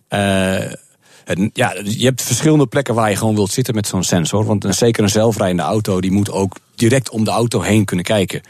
[0.08, 4.44] Eh, ja, je hebt verschillende plekken waar je gewoon wilt zitten met zo'n sensor.
[4.44, 8.04] Want een, zeker een zelfrijdende auto, die moet ook direct om de auto heen kunnen
[8.04, 8.40] kijken.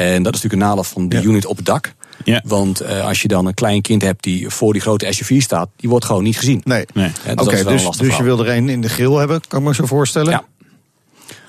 [0.00, 1.24] En dat is natuurlijk een nadeel van die Ja.
[1.26, 1.94] unit op het dak.
[2.24, 2.42] Ja.
[2.46, 5.68] Want eh, als je dan een klein kind hebt die voor die grote SUV staat,
[5.76, 6.60] die wordt gewoon niet gezien.
[6.64, 6.84] Nee.
[6.94, 7.04] Nee.
[7.24, 8.88] Ja, Oké, dat is wel een dus, lastig dus je wil er een in de
[8.88, 10.30] grill hebben, kan ik me zo voorstellen.
[10.30, 10.44] Ja.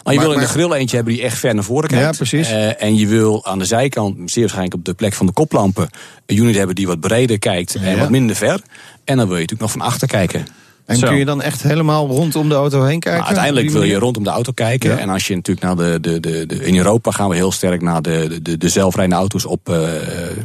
[0.04, 2.04] Maar je Maar- wil in de grill eentje hebben die echt ver naar voren kijkt.
[2.04, 2.50] Ja, precies.
[2.50, 5.90] Eh, en je wil aan de zijkant, zeer waarschijnlijk op de plek van de koplampen,
[6.26, 7.98] een unit hebben die wat breder kijkt en Ja.
[7.98, 8.62] wat minder ver.
[9.04, 10.46] En dan wil je natuurlijk nog van achter kijken.
[10.92, 11.08] En Zo.
[11.08, 13.20] kun je dan echt helemaal rondom de auto heen kijken?
[13.20, 14.90] Maar uiteindelijk wil je rondom de auto kijken.
[14.90, 14.98] Ja.
[14.98, 16.56] En als je natuurlijk naar de, de, de, de.
[16.66, 19.80] In Europa gaan we heel sterk naar de, de- de, de zelfrijdende auto's op eh,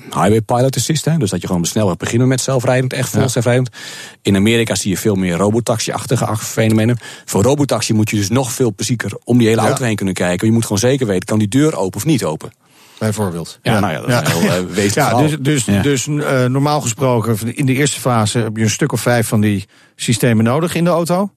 [0.02, 1.04] Highway Pilot Assist.
[1.04, 1.16] Hè.
[1.16, 3.28] Dus dat je gewoon de snelweg beginnen met zelfrijdend, echt vol Ja.
[3.28, 3.68] zelfrijdend.
[4.22, 6.98] In Amerika zie je veel meer robotaxi-achtige ach- fenomenen.
[7.24, 9.66] Voor robotaxi moet je dus nog veel preciezer om die hele Ja.
[9.66, 10.46] auto heen kunnen kijken.
[10.46, 12.50] Je moet gewoon zeker weten, kan die deur open of niet open?
[12.98, 13.58] Bijvoorbeeld.
[13.62, 15.82] Ja, nou ja, dat is een heel, eh, Ja, dus, dus, Ja.
[15.82, 19.40] dus eh, normaal gesproken, in de eerste fase heb je een stuk of vijf van
[19.40, 21.30] die systemen nodig in de auto.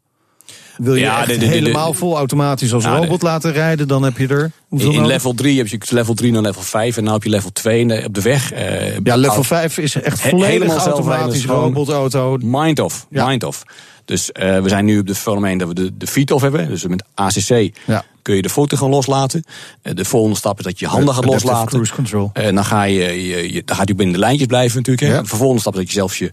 [0.77, 3.51] Wil je Ja, echt de- de- de- de- helemaal vol automatisch als Nou, robot laten
[3.51, 6.61] rijden, dan heb je er In, in level 3 heb je level 3 naar level
[6.61, 8.51] 5 en nu heb je level 2 in de- op de weg.
[8.51, 12.37] eh, Ja, level au- 5 is echt volledig automatisch robotauto.
[12.41, 13.05] Mind off.
[13.09, 13.25] Ja.
[13.27, 13.63] Mind off.
[14.09, 16.67] Dus eh, we zijn nu op de fenomeen dat we de, de feet off hebben.
[16.67, 18.03] Dus met ACC Ja.
[18.21, 19.43] kun je de voeten gaan loslaten.
[19.81, 21.67] Eh, de volgende stap is dat je handen gaat loslaten.
[21.67, 22.29] Cruise control.
[22.33, 25.07] En dan ga je, je, je, dan gaat je binnen de lijntjes blijven natuurlijk.
[25.07, 25.13] Hè.
[25.13, 25.21] Ja.
[25.21, 26.31] De vervolgende stap is dat je zelfs je,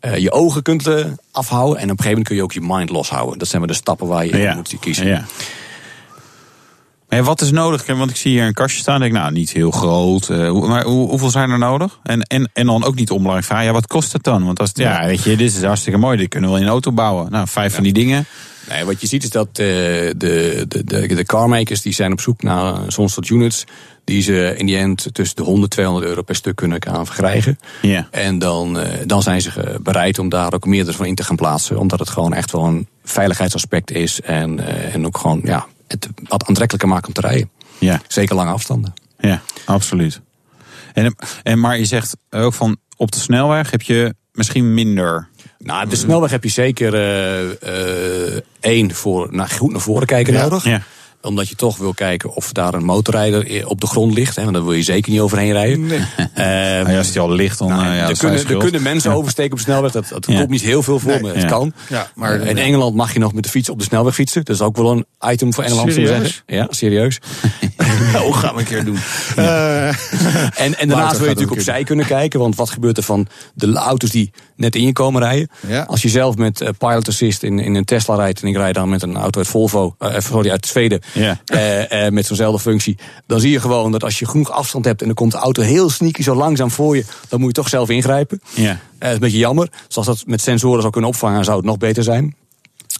[0.00, 1.76] eh, je ogen kunt eh, afhouden.
[1.76, 3.38] En op een gegeven moment kun je ook je mind loshouden.
[3.38, 5.26] Dat zijn maar de stappen waar je in moet kiezen.
[7.10, 7.86] Ja, wat is nodig?
[7.86, 9.00] Want ik zie hier een kastje staan.
[9.00, 10.28] Denk, ik, nou, niet heel groot.
[10.28, 11.98] eh, maar hoe, hoeveel zijn er nodig?
[12.02, 13.66] En, en, en dan ook niet onbelangrijk vragen.
[13.66, 14.44] Ja, wat kost het dan?
[14.44, 16.16] Want als het, ja, weet je, dit is hartstikke mooi.
[16.16, 17.30] Dit kunnen we wel in een auto bouwen.
[17.30, 18.24] Nou, vijf van die dingen.
[18.68, 20.14] Nee, wat je ziet is dat eh, de,
[20.68, 23.64] de, de, de carmakers die zijn op zoek naar soms tot units
[24.04, 27.58] die ze in die end tussen de 100 200 euro per stuk kunnen gaan verkrijgen.
[27.82, 28.08] Ja.
[28.10, 31.36] En dan, eh, dan zijn ze bereid om daar ook meerdere van in te gaan
[31.36, 31.78] plaatsen.
[31.78, 34.20] Omdat het gewoon echt wel een veiligheidsaspect is.
[34.20, 34.60] En,
[34.92, 37.50] en ook gewoon ja, het wat aantrekkelijker maakt om te rijden.
[37.78, 38.92] Ja, Zeker lange afstanden.
[39.18, 40.20] ja, absoluut.
[40.92, 45.28] En, en, maar je zegt ook van op de snelweg heb je misschien minder.
[45.58, 46.94] Nou, op de snelweg heb je zeker
[47.58, 50.42] eh, één voor naar, goed naar voren kijken Ja.
[50.42, 50.64] nodig.
[50.64, 50.82] Ja.
[51.22, 54.36] Omdat je toch wil kijken of daar een motorrijder op de grond ligt.
[54.36, 55.90] Hè, want daar wil je zeker niet overheen rijden.
[56.34, 58.82] Eh, Nou ja, als die al ligt, dan nou, eh, ja, er, kunnen, er kunnen
[58.82, 59.92] mensen oversteken op de snelweg.
[59.92, 60.36] Dat, dat Ja.
[60.38, 61.48] komt niet heel veel voor, Nee, maar het ja.
[61.48, 61.72] kan.
[61.88, 64.44] Ja, maar- in Engeland mag je nog met de fiets op de snelweg fietsen.
[64.44, 65.92] Dat is ook wel een item voor Engeland.
[65.92, 66.08] Serieus?
[66.08, 66.32] zeggen.
[66.46, 67.18] Ja, serieus.
[68.22, 68.98] Oh, gaan we een keer doen.
[69.36, 72.40] Eh, En, en daarnaast wil je natuurlijk opzij kunnen kijken.
[72.40, 75.48] Want wat gebeurt er van de auto's die net in je komen rijden?
[75.66, 75.82] Ja.
[75.82, 78.42] Als je zelf met eh, Pilot Assist in, in een Tesla rijdt...
[78.42, 81.00] en ik rijd dan met een auto uit Volvo, eh, sorry, uit Zweden...
[81.12, 81.40] Ja.
[82.10, 82.98] met zo'nzelfde functie...
[83.26, 85.00] dan zie je gewoon dat als je genoeg afstand hebt...
[85.00, 87.04] en dan komt de auto heel sneaky zo langzaam voor je...
[87.28, 88.40] dan moet je toch zelf ingrijpen.
[88.54, 88.78] Ja.
[88.98, 89.68] Dat is een beetje jammer.
[89.88, 91.44] Zoals dat met sensoren zou kunnen opvangen...
[91.44, 92.34] zou het nog beter zijn.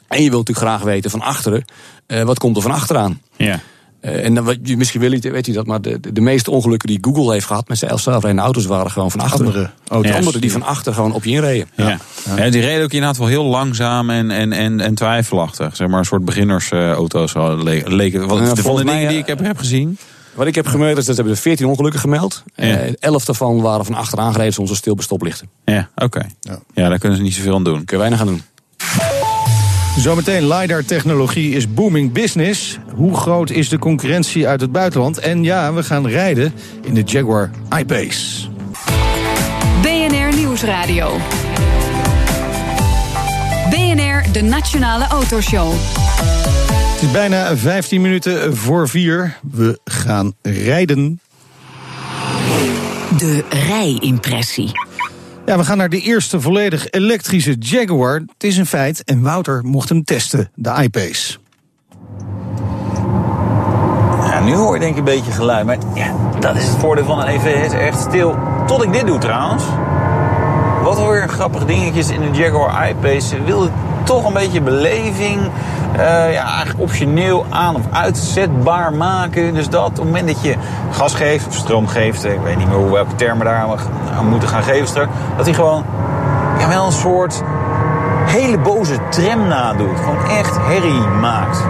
[0.09, 1.65] En je wilt natuurlijk graag weten van achteren...
[2.07, 3.21] wat komt er van achteraan?
[3.37, 3.61] Ja.
[4.01, 6.21] Eh, en dan, wat je- misschien wil je, weet je dat, maar de, de, de
[6.21, 9.47] meeste ongelukken die Google heeft gehad met zijn zelfrijdende auto's waren gewoon van achteren.
[9.47, 10.11] Andere auto's.
[10.11, 11.69] De anderen die van achter gewoon op je inreden.
[11.77, 11.99] Ja.
[12.37, 12.51] Ja.
[12.51, 15.77] die reden ook inderdaad wel heel langzaam en, en, en, en twijfelachtig.
[15.77, 17.53] Zeg maar een soort beginnersauto's uh,
[17.87, 18.27] leken.
[18.29, 19.99] Wat, de van de volgens mij, dingen die eh, ik heb, heb gezien.
[20.35, 22.43] Wat ik heb gemeld is dat ze hebben er 14 ongelukken gemeld.
[22.55, 22.65] Ja.
[22.77, 25.49] Eh, 11 daarvan waren van achteraan gereden zonder stil bij stoplichten.
[25.65, 26.27] Ja, oké.
[26.41, 26.59] Ja.
[26.75, 26.89] Ja.
[26.89, 27.85] daar kunnen ze niet zoveel aan doen.
[27.85, 28.43] Kun je weinig aan doen.
[30.01, 32.79] Zometeen, LiDAR-technologie is booming business.
[32.95, 35.19] Hoe groot is de concurrentie uit het buitenland?
[35.19, 36.53] En ja, we gaan rijden
[36.83, 38.49] in de Jaguar I-Pace.
[39.83, 41.17] BNR Nieuwsradio.
[43.71, 45.73] BNR, de Nationale Autoshow.
[46.93, 49.37] Het is bijna 15 minuten voor vier.
[49.53, 51.21] We gaan rijden.
[53.19, 54.90] De rijimpressie.
[55.51, 58.15] Ja, we gaan naar de eerste volledig elektrische Jaguar.
[58.15, 61.39] Het is een feit en Wouter mocht hem testen, de iPace.
[64.45, 65.67] Nu hoor je denk ik een beetje geluid.
[65.67, 67.55] Maar ja, dat is het voordeel van een EV.
[67.55, 68.39] Het is echt stil.
[68.67, 69.65] Tot ik dit doe trouwens.
[70.97, 73.21] Wat weer grappige dingetjes in de Jaguar I-Pace.
[73.29, 73.69] Ze wilde
[74.03, 75.41] toch een beetje beleving.
[75.97, 79.55] eh, ja, eigenlijk optioneel aan- of uitzetbaar maken.
[79.55, 80.55] Dus dat op het moment dat je
[80.91, 82.25] gas geeft of stroom geeft.
[82.25, 83.57] Ik weet niet meer hoe welke termen daar
[84.19, 85.09] aan- moeten gaan geven straks.
[85.37, 85.85] Dat hij gewoon
[86.59, 87.43] ja, wel een soort
[88.27, 89.99] hele boze tram nadoet.
[90.05, 91.65] Gewoon echt herrie maakt.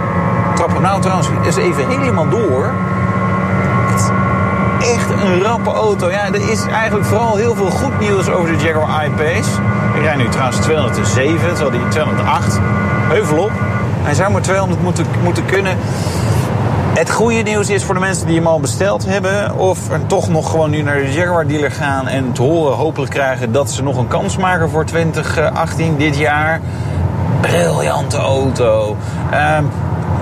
[0.55, 2.71] Trap nou trouwens eens even helemaal door.
[4.81, 6.09] Echt een rappe auto.
[6.09, 9.49] Ja, er is eigenlijk vooral heel veel goed nieuws over de Jaguar I-Pace.
[9.95, 12.59] Ik rijd nu trouwens 207, terwijl die 208.
[13.09, 13.51] Heuvel op.
[14.01, 15.77] Hij zou maar 200 moeten, moeten kunnen.
[16.93, 19.57] Het goede nieuws is voor de mensen die hem al besteld hebben...
[19.57, 22.07] of er toch nog gewoon nu naar de Jaguar dealer gaan...
[22.07, 26.61] en te horen hopelijk krijgen dat ze nog een kans maken voor 2018 dit jaar.
[27.41, 28.97] Briljante auto.
[29.31, 29.63] Ehm,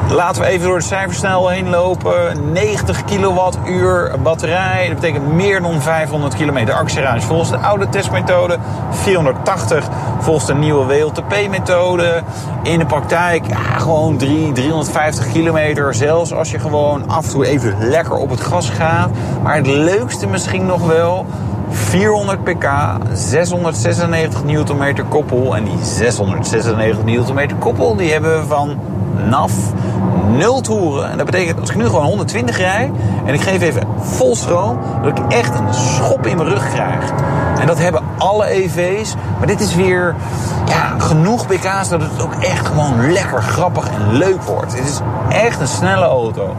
[0.09, 2.51] laten we even door de cijfers snel heen lopen.
[2.51, 4.87] 90 kilowattuur batterij.
[4.87, 7.25] Dat betekent meer dan 500 kilometer actieruimte.
[7.25, 8.57] Volgens de oude testmethode
[8.91, 9.87] 480.
[10.19, 12.23] Volgens de nieuwe WLTP-methode.
[12.63, 15.93] In de praktijk ja, gewoon 3, 350 kilometer.
[15.93, 19.09] Zelfs als je gewoon af en toe even lekker op het gas gaat.
[19.43, 21.25] Maar het leukste misschien nog wel...
[21.69, 22.67] 400 pk,
[23.13, 25.55] 696 Nm koppel.
[25.55, 28.79] En die 696 Nm koppel die hebben we van
[29.29, 29.53] NAF
[30.37, 31.11] nul toeren.
[31.11, 32.91] En dat betekent als ik nu gewoon 120 rij
[33.25, 37.11] en ik geef even vol stroom, dat ik echt een schop in mijn rug krijg.
[37.59, 39.15] En dat hebben alle EV's.
[39.37, 40.15] Maar dit is weer
[40.67, 44.77] ja, genoeg pk's dat het ook echt gewoon lekker grappig en leuk wordt.
[44.77, 44.99] Het is
[45.29, 46.55] echt een snelle auto.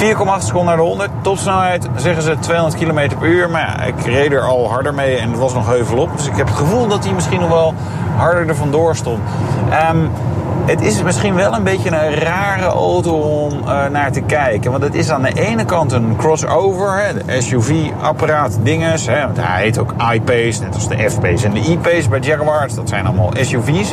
[0.00, 0.06] 4,8
[0.38, 1.10] seconden naar de 100.
[1.22, 3.50] Topsnelheid zeggen ze 200 km per uur.
[3.50, 6.16] Maar ik reed er al harder mee en het was nog heuvel op.
[6.16, 7.74] Dus ik heb het gevoel dat hij misschien nog wel
[8.16, 9.20] harder er vandoor stond.
[9.70, 9.98] Ehm,
[10.66, 14.70] het is misschien wel een beetje een rare auto om eh, naar te kijken.
[14.70, 19.06] Want het is aan de ene kant een crossover, de SUV-apparaat dinges.
[19.06, 22.74] Hè, want hij heet ook I-Pace, net als de F-Pace en de E-Pace bij Jaguars.
[22.74, 23.92] Dat zijn allemaal SUV's.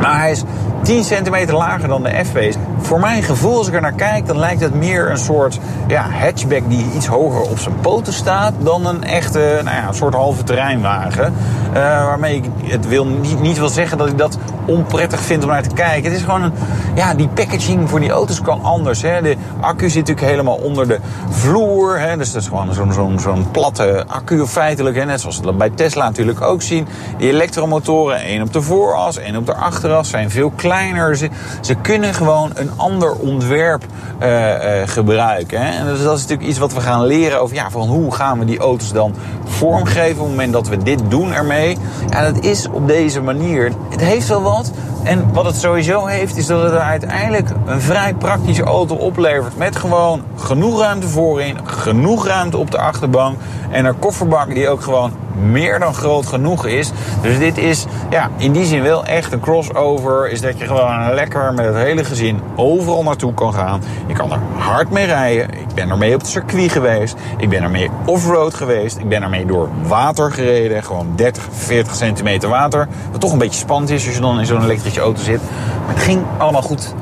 [0.00, 0.44] Maar hij is
[0.82, 2.58] 10 centimeter lager dan de F-Pace.
[2.86, 6.10] Voor mijn gevoel, als ik er naar kijk, dan lijkt het meer een soort ja,
[6.10, 8.52] hatchback die iets hoger op zijn poten staat.
[8.58, 11.34] dan een echte, nou ja, een soort halve terreinwagen.
[11.72, 15.48] Eh, waarmee ik het wil, niet, niet wil zeggen dat ik dat onprettig vind om
[15.48, 16.10] naar te kijken.
[16.10, 16.52] Het is gewoon een,
[16.94, 19.02] ja, die packaging voor die auto's kan anders.
[19.02, 19.22] Hè.
[19.22, 21.98] De accu zit natuurlijk helemaal onder de vloer.
[21.98, 22.16] Hè.
[22.16, 24.96] Dus dat is gewoon zo'n zo'n zo'n platte accu feitelijk.
[24.96, 25.04] Hè.
[25.04, 26.86] Net zoals we dat bij Tesla natuurlijk ook zien.
[27.18, 31.16] Die elektromotoren, één op de vooras, één op de achteras, zijn veel kleiner.
[31.16, 31.28] Ze,
[31.60, 33.84] ze kunnen gewoon een ander ontwerp
[34.18, 35.60] eh, eh, gebruiken.
[35.60, 35.78] Hè.
[35.78, 38.38] En dus dat is natuurlijk iets wat we gaan leren over ja, van hoe gaan
[38.38, 39.14] we die auto's dan
[39.44, 41.78] vormgeven op het moment dat we dit doen ermee.
[42.10, 43.72] Ja, dat is op deze manier.
[43.88, 44.72] Het heeft wel wat.
[45.02, 49.56] En wat het sowieso heeft, is dat het er uiteindelijk een vrij praktische auto oplevert.
[49.56, 53.38] Met gewoon genoeg ruimte voorin, genoeg ruimte op de achterbank.
[53.70, 56.90] En een kofferbak die ook gewoon meer dan groot genoeg is.
[57.22, 60.30] Dus dit is ja, in die zin wel echt een crossover.
[60.30, 63.82] Is dat je gewoon lekker met het hele gezin overal naartoe kan gaan.
[64.06, 65.50] Je kan er hard mee rijden.
[65.50, 67.16] Ik ben ermee op het circuit geweest.
[67.38, 68.98] Ik ben ermee offroad geweest.
[68.98, 70.82] Ik ben ermee door water gereden.
[70.82, 72.88] Gewoon 30, 40 centimeter water.
[73.10, 75.40] Wat toch een beetje spannend is als je dan in zo'n elektrische auto zit.
[75.86, 76.94] Maar het ging allemaal goed.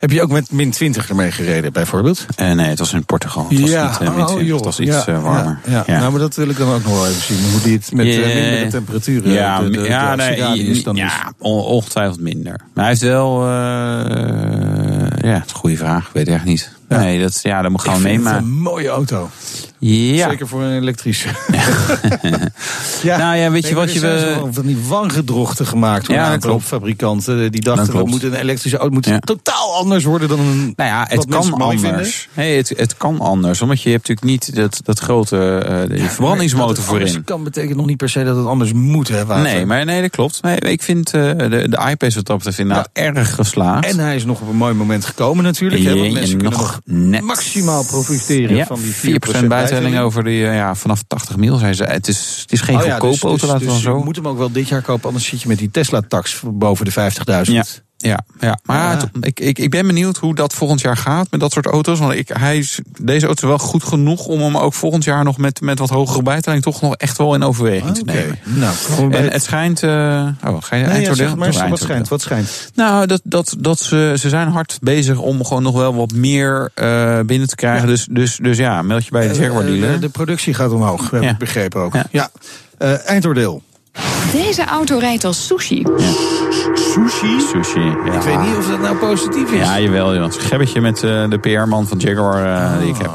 [0.00, 2.26] Heb je ook met min 20 ermee gereden, bijvoorbeeld?
[2.36, 3.42] Eh, nee, het was in Portugal.
[3.48, 5.58] Het was niet, eh, min 20, het was iets ja, eh, warmer.
[5.66, 5.98] Ja, ja.
[5.98, 7.50] Nou, maar dat wil ik dan ook nog wel even zien.
[7.50, 8.26] Hoe die het met Ja.
[8.26, 9.32] mindere temperaturen.
[9.32, 11.12] Ja, de, de, ja, de nee, actieradius dan ja, is.
[11.38, 12.54] on- ongetwijfeld minder.
[12.74, 13.42] Maar hij heeft wel...
[13.42, 13.48] eh,
[15.22, 16.06] ja, het is een goede vraag.
[16.06, 16.70] Ik weet het echt niet.
[16.88, 18.46] Nee, dat, ja, dat moet gaan we vind het meemaken.
[18.46, 19.30] een mooie auto.
[19.82, 20.28] Ja.
[20.28, 21.28] Zeker voor een elektrische.
[23.02, 23.16] ja.
[23.16, 24.00] Nou ja, weet je Nee, wat je...
[24.00, 27.52] we- van die wangedrochten gemaakt door Ja, een dat fabrikanten.
[27.52, 29.18] Die Dat dachten, dat moet een elektrische auto moet Ja.
[29.18, 30.72] totaal anders worden dan een...
[30.76, 32.28] Nou ja, het kan anders.
[32.34, 33.62] Nee, het, het kan anders.
[33.62, 35.58] Omdat je hebt natuurlijk niet dat, dat grote
[35.88, 37.24] eh, die verbrandingsmotor Dat voorin.
[37.24, 39.52] kan betekent nog niet per se dat het anders moet, hè, Wouter?
[39.52, 40.42] Nee, maar nee, dat klopt.
[40.42, 43.86] Nee, ik vind eh, de, de iPace wat dat betreft inderdaad erg geslaagd.
[43.86, 45.82] En hij is nog op een mooi moment gekomen natuurlijk.
[45.82, 47.20] Hè, want Ja, mensen en kunnen nog nog net.
[47.22, 49.68] maximaal profiteren ja, van die 4% bijtelling
[50.00, 51.56] over die, eh, ja, vanaf 80 mil.
[51.56, 51.84] Zei ze.
[51.84, 53.98] Het is, het is geen Oh ja, goedkope dus- auto, dus- laten we dus zo.
[53.98, 56.84] Je moet hem ook wel dit jaar kopen, anders zit je met die Tesla-tax boven
[56.84, 57.56] de 50.000.
[57.56, 57.64] Ja.
[58.02, 58.58] Ja, ja.
[58.64, 61.66] maar het- ik, ik, ik ben benieuwd hoe dat volgend jaar gaat met dat soort
[61.66, 61.98] auto's.
[61.98, 65.24] Want ik, hij is, deze auto is wel goed genoeg om hem ook volgend jaar
[65.24, 68.38] nog met, met wat hogere bijtelling toch nog echt wel in overweging te nemen.
[68.44, 68.74] Nou,
[69.12, 69.82] En het- het schijnt.
[69.82, 71.14] eh oh, ga je Nee, ja, eindoordeel?
[71.14, 72.08] zeg maar, wat schijnt?
[72.08, 72.70] Wat schijnt?
[72.74, 76.70] Nou, dat, dat, dat ze, ze zijn hard bezig om gewoon nog wel wat meer
[76.74, 77.86] eh, binnen te krijgen.
[77.86, 80.00] Dus, dus, dus ja, meld je bij de Jaguar Eh, dealer.
[80.00, 81.30] de, productie gaat omhoog, heb Ja.
[81.30, 81.94] ik begrepen ook.
[82.10, 82.30] Ja.
[83.06, 83.62] Eindoordeel.
[84.32, 85.82] Deze auto rijdt als sushi.
[86.74, 87.40] Sushi?
[87.40, 87.80] Sushi.
[87.80, 88.12] Ja.
[88.12, 89.66] Ik weet niet of dat nou positief is.
[89.66, 90.24] Ja, jawel, joh.
[90.24, 93.10] Het gebbetje met eh, de PR-man van Jaguar eh, die ik heb.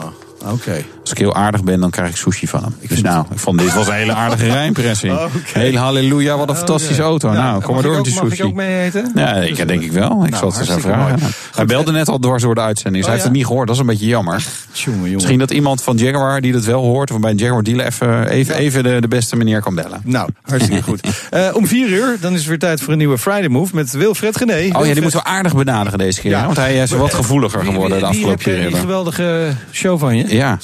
[0.51, 0.83] Oké.
[1.01, 2.75] Als ik heel aardig ben, dan krijg ik sushi van hem.
[2.87, 5.11] dus nou, ik vond dit was een hele aardige rijimpressie.
[5.11, 5.29] Oké.
[5.53, 7.31] Hele halleluja, wat een fantastische auto.
[7.31, 8.43] Nou, kom maar door ik met die ook- Mag sushi.
[8.43, 9.11] ik ook mee eten?
[9.15, 10.25] Ja, ik denk ik wel.
[10.25, 11.19] Ik zal het eens hartstikke vragen.
[11.55, 13.03] Hij belde net al dwars door de uitzending.
[13.03, 13.67] Dus hij Oh, heeft het niet gehoord.
[13.67, 14.45] Dat is een beetje jammer.
[14.71, 15.09] Tjonge.
[15.09, 18.27] Misschien dat iemand van Jaguar die dat wel hoort, of bij een Jaguar dealer even,
[18.29, 20.01] even, even de, de beste meneer kan bellen.
[20.03, 21.01] Nou, hartstikke goed.
[21.29, 23.91] Eh, om vier uur, dan is het weer tijd voor een nieuwe Friday Move met
[23.91, 24.53] Wilfred Gené.
[24.77, 26.31] Oh ja, die moeten we aardig benaderen deze keer.
[26.31, 26.45] Ja.
[26.45, 30.34] Want hij is wat gevoeliger wie- geworden de afgelopen je die geweldige show van je?
[30.36, 30.57] Ja,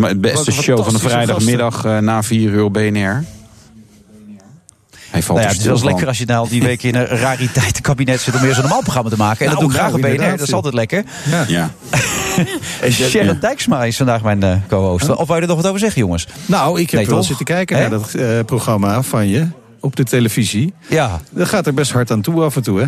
[0.00, 3.24] het beste show van de vrijdagmiddag eh, na 4 uur BNR.
[5.10, 5.86] Hij valt Nou ja, het is wel van.
[5.88, 8.80] lekker als je nou al die weken in een rariteitenkabinet zit om weer zo'n normaal
[8.82, 9.46] programma te maken.
[9.46, 11.04] En Nou, dat doe ik graag nou, op BNR, dat is altijd lekker.
[11.48, 11.70] Ja.
[12.80, 15.08] En Sharon Dijksma is vandaag mijn eh, co-host.
[15.10, 16.26] Of wou je er nog wat over zeggen, jongens?
[16.46, 17.26] Nou, ik heb Nee, wel toch?
[17.26, 19.46] zitten kijken naar dat eh, programma van je
[19.80, 20.74] op de televisie.
[20.88, 21.20] Ja.
[21.30, 22.86] Dat gaat er best hard aan toe af en toe, hè?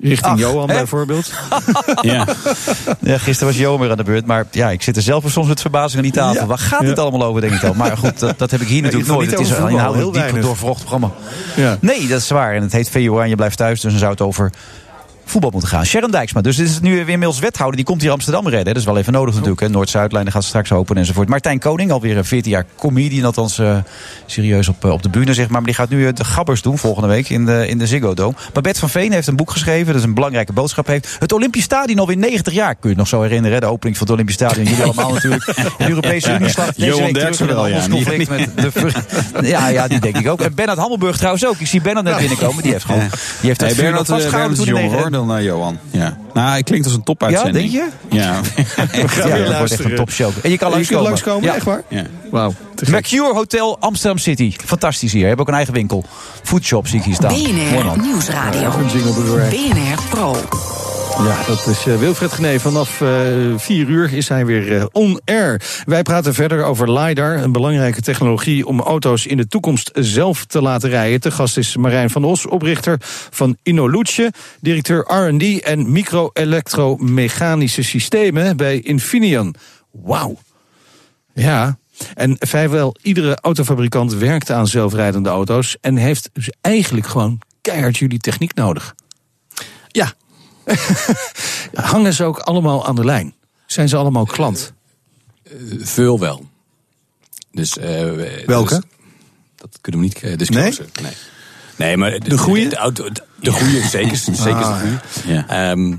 [0.00, 0.76] Richting Ach, Johan hè?
[0.76, 1.32] bijvoorbeeld.
[2.00, 2.26] Ja.
[3.00, 4.26] ja, gisteren was Johan weer aan de beurt.
[4.26, 6.40] Maar ja, ik zit er zelf soms met verbazing aan die tafel.
[6.40, 6.46] Ja.
[6.46, 7.76] Waar gaat dit allemaal over, denk ik dan?
[7.76, 9.30] Maar goed, dat, dat heb ik hier natuurlijk nooit.
[9.30, 10.42] Het is een inhoudelijk heel diep weinig.
[10.42, 11.10] doorvrocht programma.
[11.56, 11.78] Ja.
[11.80, 12.54] Nee, dat is waar.
[12.54, 13.80] En het heet VO en je blijft thuis.
[13.80, 14.52] Dus dan zou het over
[15.30, 15.86] voetbal moeten gaan.
[15.86, 16.40] Sharon Dijksma.
[16.40, 17.76] Dus dit is nu weer inmiddels wethouder.
[17.76, 18.64] Die komt hier Amsterdam redden.
[18.64, 19.60] Dat is wel even nodig natuurlijk.
[19.60, 19.68] hè.
[19.68, 21.28] Noord-Zuidlijn gaat straks open enzovoort.
[21.28, 23.24] Martijn Koning, alweer een 14 jaar comedian.
[23.24, 23.76] Althans eh,
[24.26, 25.56] serieus op, eh, op de bühne zeg maar.
[25.56, 28.14] Maar die gaat nu eh, de gabbers doen volgende week in de, in de Ziggo
[28.14, 28.34] Dome.
[28.52, 29.86] Babette van Veen heeft een boek geschreven.
[29.86, 31.16] Dat is een belangrijke boodschap heeft.
[31.18, 32.74] Het Olympisch Stadion alweer 90 jaar.
[32.74, 33.54] Kun je het nog zo herinneren.
[33.54, 33.60] hè?
[33.60, 34.66] De opening van het Olympisch Stadion.
[34.66, 35.44] Jullie allemaal natuurlijk.
[35.44, 37.78] De Europese Unie slaat deze Johan week wel, ja.
[37.78, 38.92] handelsconflict met de...
[39.48, 40.40] Ja, ja, die denk ik ook.
[40.40, 41.58] En Bernard Hammelburg trouwens ook.
[41.58, 42.62] Ik zie Bernard net binnenkomen.
[42.62, 43.00] Die heeft gewoon...
[43.00, 43.08] Die
[43.40, 44.66] heeft het Hey, Bernard, eh, vastgehouden toen
[45.26, 45.78] dan eh, Johan.
[45.90, 46.16] Ja.
[46.32, 47.72] Nou, hij klinkt als een topuitzending.
[47.72, 48.16] Ja, denk je?
[48.16, 48.40] Ja.
[49.28, 50.30] Ja, weer dat wordt echt een topshow.
[50.42, 51.04] En je kan Je kunt langskomen.
[51.04, 51.54] langskomen, Ja.
[51.54, 51.82] echt waar?
[51.88, 52.02] ja.
[52.30, 52.54] Wauw.
[52.90, 54.54] Mercure Hotel Amsterdam City.
[54.64, 55.26] Fantastisch hier.
[55.26, 56.04] Hebben ook een eigen winkel.
[56.42, 57.34] Foodshop zie ik hier staan.
[57.34, 58.00] BNR.
[58.00, 58.72] Nieuwsradio.
[58.78, 59.38] Een jingle erdoor.
[59.50, 60.36] BNR Pro.
[61.18, 62.60] Ja, dat is eh, Wilfred Gené.
[62.60, 63.08] Vanaf eh
[63.56, 65.62] 4 uur is hij weer eh, on air.
[65.84, 70.62] Wij praten verder over LiDAR, een belangrijke technologie om auto's in de toekomst zelf te
[70.62, 71.20] laten rijden.
[71.20, 72.96] Te gast is Marijn van Os, oprichter
[73.30, 79.54] van Inoluce, directeur R&D en micro-elektromechanische systemen bij Infineon.
[79.90, 80.38] Wauw.
[81.34, 81.78] Ja,
[82.14, 88.18] en vrijwel iedere autofabrikant werkt aan zelfrijdende auto's en heeft dus eigenlijk gewoon keihard jullie
[88.18, 88.94] techniek nodig.
[89.88, 90.12] Ja,
[91.72, 93.34] Hangen ze ook allemaal aan de lijn?
[93.66, 94.72] Zijn ze allemaal klant?
[95.78, 96.46] veel wel.
[97.52, 98.12] Dus, eh,
[98.46, 98.74] Welke?
[98.74, 98.84] dus-
[99.56, 100.86] dat kunnen we niet eh, disclosen.
[101.02, 101.12] Nee?
[101.76, 101.96] nee.
[101.96, 102.68] maar de, goeie?
[102.68, 104.16] De, de, de goede, zeker.
[104.16, 105.32] zeker Ah, de goede.
[105.34, 105.48] Ja.
[105.70, 105.96] Ehm,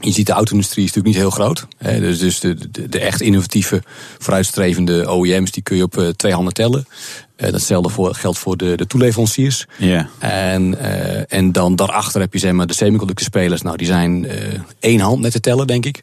[0.00, 1.66] je ziet de auto-industrie is natuurlijk niet heel groot.
[1.78, 3.82] Hè, dus dus de, de, de echt innovatieve,
[4.18, 5.50] vooruitstrevende OEM's...
[5.50, 6.86] die kun je op eh, twee handen tellen.
[7.36, 9.66] Eh, datzelfde voor, geldt voor de, de toeleveranciers.
[9.76, 10.08] Ja.
[10.18, 13.62] En, eh, en dan daarachter heb je zeg maar, de semiconductor spelers.
[13.62, 14.26] Nou, die zijn
[14.80, 16.02] één hand net te tellen, denk ik.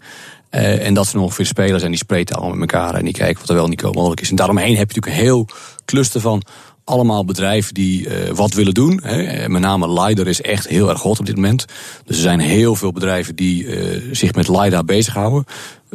[0.50, 2.96] En dat zijn ongeveer spelers en die spreken allemaal met elkaar.
[2.96, 4.30] En die kijken wat er wel niet mogelijk is.
[4.30, 5.48] En daaromheen heb je natuurlijk een heel
[5.86, 6.44] cluster van
[6.86, 9.00] allemaal bedrijven die eh, wat willen doen.
[9.04, 9.24] Hè.
[9.24, 11.66] Eh, Met name LiDAR is echt heel erg hot op dit moment.
[12.06, 15.46] Dus er zijn heel veel bedrijven die eh, zich met LiDAR bezighouden.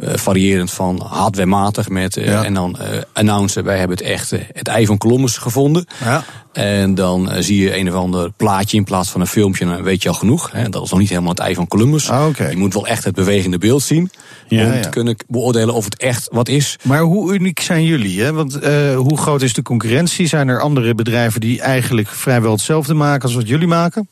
[0.03, 2.43] Variërend van hardwarematig met Ja.
[2.43, 2.77] en dan
[3.13, 5.85] announcen wij hebben het echt het ei van Columbus gevonden.
[6.03, 6.23] Ja.
[6.53, 9.65] En dan zie je een of ander plaatje in plaats van een filmpje.
[9.65, 10.51] En dan weet je al genoeg.
[10.51, 10.69] Hè.
[10.69, 12.09] Dat is nog niet helemaal het ei van Columbus.
[12.09, 12.35] Ah.
[12.49, 14.11] Je moet wel echt het bewegende beeld zien.
[14.55, 14.79] Ja, om ja.
[14.79, 16.77] te kunnen beoordelen of het echt wat is.
[16.83, 18.21] Maar hoe uniek zijn jullie?
[18.21, 18.33] Hè?
[18.33, 20.27] Want eh, hoe groot is de concurrentie?
[20.27, 24.07] Zijn er andere bedrijven die eigenlijk vrijwel hetzelfde maken als wat jullie maken?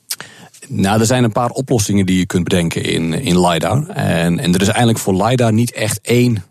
[0.67, 3.87] Nou, er zijn een paar oplossingen die je kunt bedenken in, in LiDAR.
[3.87, 6.43] En, en er is eigenlijk voor LiDAR niet echt één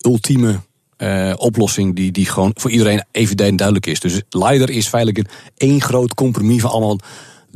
[0.00, 0.60] ultieme
[0.96, 4.00] eh, oplossing die, die gewoon voor iedereen evident duidelijk is.
[4.00, 6.98] Dus LiDAR is feitelijk een één groot compromis van allemaal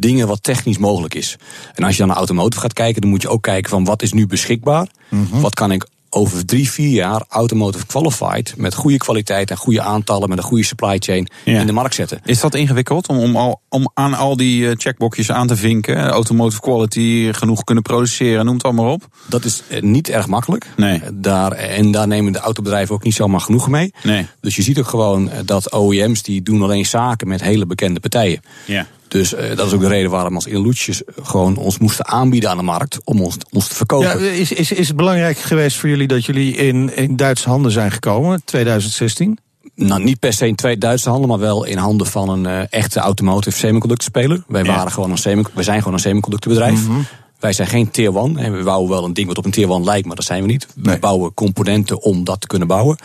[0.01, 1.37] dingen wat technisch mogelijk is.
[1.75, 4.03] En als je dan naar automotive gaat kijken, dan moet je ook kijken van wat
[4.03, 4.87] is nu beschikbaar.
[5.31, 10.29] Wat kan ik over drie, vier jaar automotive qualified met goede kwaliteit en goede aantallen
[10.29, 11.61] met een goede supply chain Ja.
[11.61, 12.21] in de markt zetten.
[12.25, 16.09] Is dat ingewikkeld om, om, al, om aan al die eh, checkboxjes aan te vinken?
[16.09, 19.09] Automotive quality, genoeg kunnen produceren, noem het allemaal op.
[19.27, 20.67] Dat is eh, niet erg makkelijk.
[20.77, 21.01] Nee.
[21.13, 23.93] Daar, en daar nemen de autobedrijven ook niet zomaar genoegen mee.
[24.03, 24.27] Nee.
[24.41, 28.01] Dus je ziet ook gewoon eh, dat OEM's die doen alleen zaken met hele bekende
[28.01, 28.41] partijen.
[28.67, 28.87] Ja.
[29.11, 32.57] Dus uh, dat is ook de reden waarom als Ineloetjes gewoon ons moesten aanbieden aan
[32.57, 34.23] de markt om ons, ons te verkopen.
[34.23, 37.73] Ja, is, is, is het belangrijk geweest voor jullie dat jullie in, in Duitse handen
[37.73, 39.39] zijn gekomen, 2016?
[39.75, 42.73] Nou, niet per se in twee Duitse handen, maar wel in handen van een uh,
[42.73, 44.43] echte automotive semiconductorspeler.
[44.49, 44.75] Wij, ja.
[44.75, 46.81] waren gewoon een semi wij zijn gewoon een semiconductorbedrijf.
[46.81, 47.07] Mm -hmm.
[47.41, 48.57] Wij zijn geen tier 1.
[48.57, 50.49] We bouwen wel een ding wat op een tier 1 lijkt, maar dat zijn we
[50.49, 50.67] niet.
[50.75, 50.95] Nee.
[50.95, 52.99] We bouwen componenten om dat te kunnen bouwen.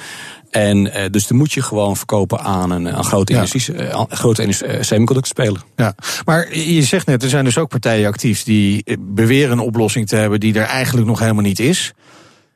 [0.56, 3.45] En uh, dus dan moet je gewoon verkopen aan een, een grote, ja.
[3.74, 5.62] uh, grote uh, semiconductorspeler.
[5.76, 5.95] Ja,
[6.26, 10.16] maar je zegt net, er zijn dus ook partijen actief die beweren een oplossing te
[10.16, 11.93] hebben die er eigenlijk nog helemaal niet is.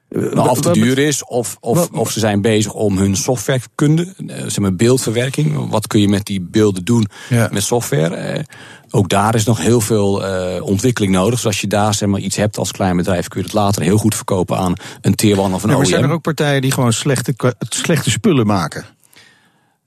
[0.10, 4.14] Nou, of het te duur is, of, of, of ze zijn bezig om hun softwarekunde,
[4.26, 5.70] zeg maar beeldverwerking.
[5.70, 7.50] Wat kun je met die beelden doen ja.
[7.52, 8.46] met software?
[8.92, 11.34] ook daar is nog heel veel uh, ontwikkeling nodig.
[11.34, 13.82] Dus als je daar zeg maar, iets hebt als klein bedrijf, kun je het later
[13.82, 15.78] heel goed verkopen aan een tier 1 of een ja, OEM.
[15.78, 17.34] Maar zijn er ook partijen die gewoon slechte,
[17.70, 18.86] slechte spullen maken?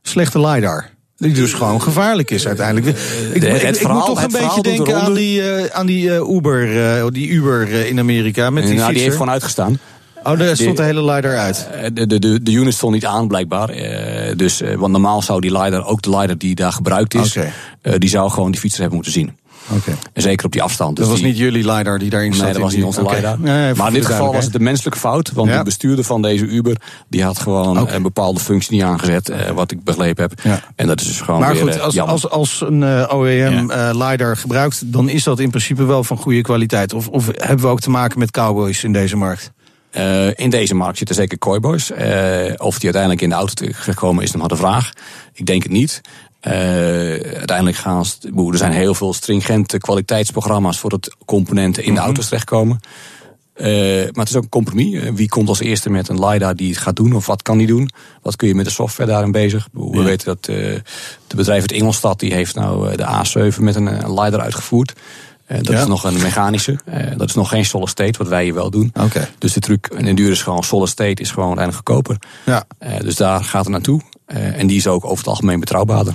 [0.03, 0.91] Slechte LiDAR.
[1.16, 2.99] Die dus gewoon gevaarlijk is uiteindelijk.
[3.33, 7.07] Ik, het, moet toch een beetje denken aan die, uh, aan die uh, Uber, uh,
[7.09, 8.51] die Uber in Amerika.
[8.51, 9.79] Met die, nou, die heeft gewoon uitgestaan.
[10.25, 11.68] Oh, daar stond de hele LiDAR uit?
[11.93, 13.77] De, de, de, de unit stond niet aan, blijkbaar.
[13.77, 17.37] Uh, dus, uh, want normaal zou die LiDAR, ook de LiDAR die daar gebruikt is...
[17.37, 17.53] Okay.
[17.83, 19.37] Uh, die zou gewoon die fietser hebben moeten zien.
[19.68, 19.95] Okay.
[20.12, 20.97] En zeker op die afstand.
[20.97, 21.33] Dus dat was die...
[21.33, 22.45] niet jullie LiDAR die daarin zat?
[22.45, 23.14] Nee, dat was niet onze okay.
[23.14, 23.41] LiDAR.
[23.41, 25.33] Nee, maar in dit geval was het een menselijke fout.
[25.33, 25.59] Want ja.
[25.59, 26.77] de bestuurder van deze Uber...
[27.09, 27.95] die had gewoon okay.
[27.95, 29.31] een bepaalde functie niet aangezet...
[29.31, 30.41] Uh, wat ik begrepen heb.
[30.43, 30.61] Ja.
[30.77, 33.91] En dat is dus gewoon maar weer goed, als, als, als een uh, OEM ja.
[33.91, 34.93] uh, LiDAR gebruikt...
[34.93, 36.93] dan is dat in principe wel van goede kwaliteit.
[36.93, 39.53] Of, of hebben we ook te maken met cowboys in deze markt?
[39.97, 41.90] Uh, in deze markt zitten zeker cowboys.
[41.90, 41.99] Uh,
[42.57, 44.93] of die uiteindelijk in de auto gekomen is, dan had de vraag.
[45.32, 46.01] Ik denk het niet.
[46.43, 46.53] Uh,
[47.36, 48.05] uiteindelijk gaan
[48.51, 52.07] er zijn heel veel stringente kwaliteitsprogramma's voor het componenten in de mm -hmm.
[52.07, 52.80] auto's terechtkomen.
[53.57, 53.66] Uh,
[53.97, 55.11] maar het is ook een compromis.
[55.14, 57.12] Wie komt als eerste met een LiDAR die het gaat doen?
[57.12, 57.90] Of wat kan die doen?
[58.22, 59.68] Wat kun je met de software daarin bezig?
[59.72, 60.03] We ja.
[60.03, 60.57] weten dat uh,
[61.26, 64.93] de bedrijf uit Ingolstad die heeft nou de A7 met een, een LiDAR uitgevoerd.
[65.53, 65.80] Uh, dat ja.
[65.80, 66.78] is nog een mechanische.
[66.88, 68.92] Uh, dat is nog geen solid state, wat wij hier wel doen.
[69.00, 69.28] Okay.
[69.38, 72.16] Dus de truc de duur is gewoon solid state, is gewoon uiteindelijk goedkoper.
[72.44, 72.64] Ja.
[72.80, 74.00] Uh, dus daar gaat het naartoe.
[74.26, 76.14] en die is ook over het algemeen betrouwbaarder.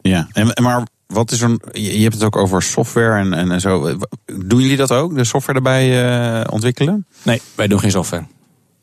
[0.00, 1.58] Ja, en, maar wat is er.
[1.72, 3.96] Je hebt het ook over software en, en, en zo.
[4.24, 5.14] Doen jullie dat ook?
[5.14, 7.06] De software erbij ontwikkelen?
[7.22, 8.26] Nee, wij doen geen software.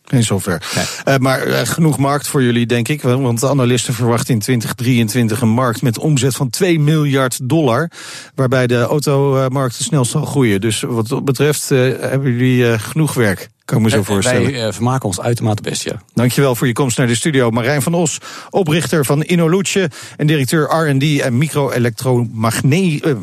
[0.06, 0.62] Geen software.
[0.76, 0.86] Nee.
[1.16, 3.02] Uh, maar uh, genoeg markt voor jullie, denk ik.
[3.02, 7.92] Want de analisten verwachten in 2023 een markt met omzet van 2 miljard dollar.
[8.36, 10.62] Waarbij de automarkt het snelst zal groeien.
[10.62, 13.50] Dus wat dat betreft uh, hebben jullie genoeg werk.
[13.66, 14.52] Kan ik me zo voorstellen.
[14.52, 16.02] Wij vermaken ons uitermate best, ja.
[16.14, 17.50] Dankjewel voor je komst naar de studio.
[17.50, 18.18] Marijn van Os,
[18.50, 23.18] oprichter van Inoluce en directeur R&D en micro-elektromagnetische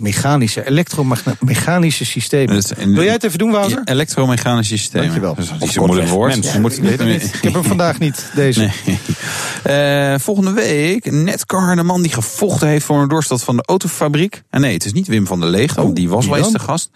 [0.00, 2.62] mechanische, elektromechanische systemen.
[2.76, 3.82] Een, Wil jij het even doen, Wouter?
[3.84, 5.06] Ja, elektromechanische systemen.
[5.06, 5.34] Dankjewel.
[5.34, 6.58] Dat is niet zo'n moeilijk woord.
[6.58, 8.70] Moet, ik heb hem vandaag niet, deze.
[8.84, 10.12] Nee.
[10.12, 14.42] Uh, volgende week, Netcar, de man die gevochten heeft voor een doorstad van de autofabriek.
[14.50, 16.58] En nee, het is niet Wim van der Leeg, oh, die was wel eens de
[16.58, 16.90] gast.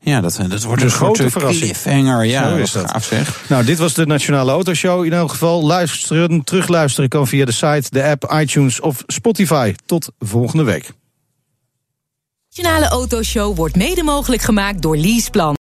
[0.00, 1.64] Ja, dat, dat wordt een, een grote verrassing.
[1.64, 2.90] Cliffhanger, ja, Zo is dat.
[2.90, 3.40] gaaf zeg.
[3.48, 5.04] Nou, dit was de Nationale Autoshow.
[5.04, 9.74] In elk geval, luisteren, terugluisteren kan via de site, de app, iTunes of Spotify.
[9.86, 10.92] Tot volgende week.
[12.56, 15.54] Nationale Autoshow wordt mede mogelijk gemaakt door Leaseplan.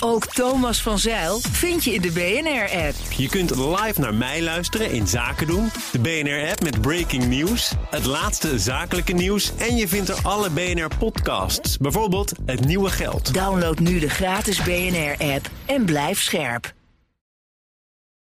[0.00, 2.94] Ook Thomas van Zeil vind je in de BNR-app.
[3.16, 5.70] Je kunt live naar mij luisteren in Zaken doen.
[5.92, 9.52] De BNR-app met breaking news, het laatste zakelijke nieuws...
[9.56, 13.34] en je vindt er alle BNR-podcasts, bijvoorbeeld Het Nieuwe Geld.
[13.34, 16.76] Download nu de gratis BNR-app en blijf scherp.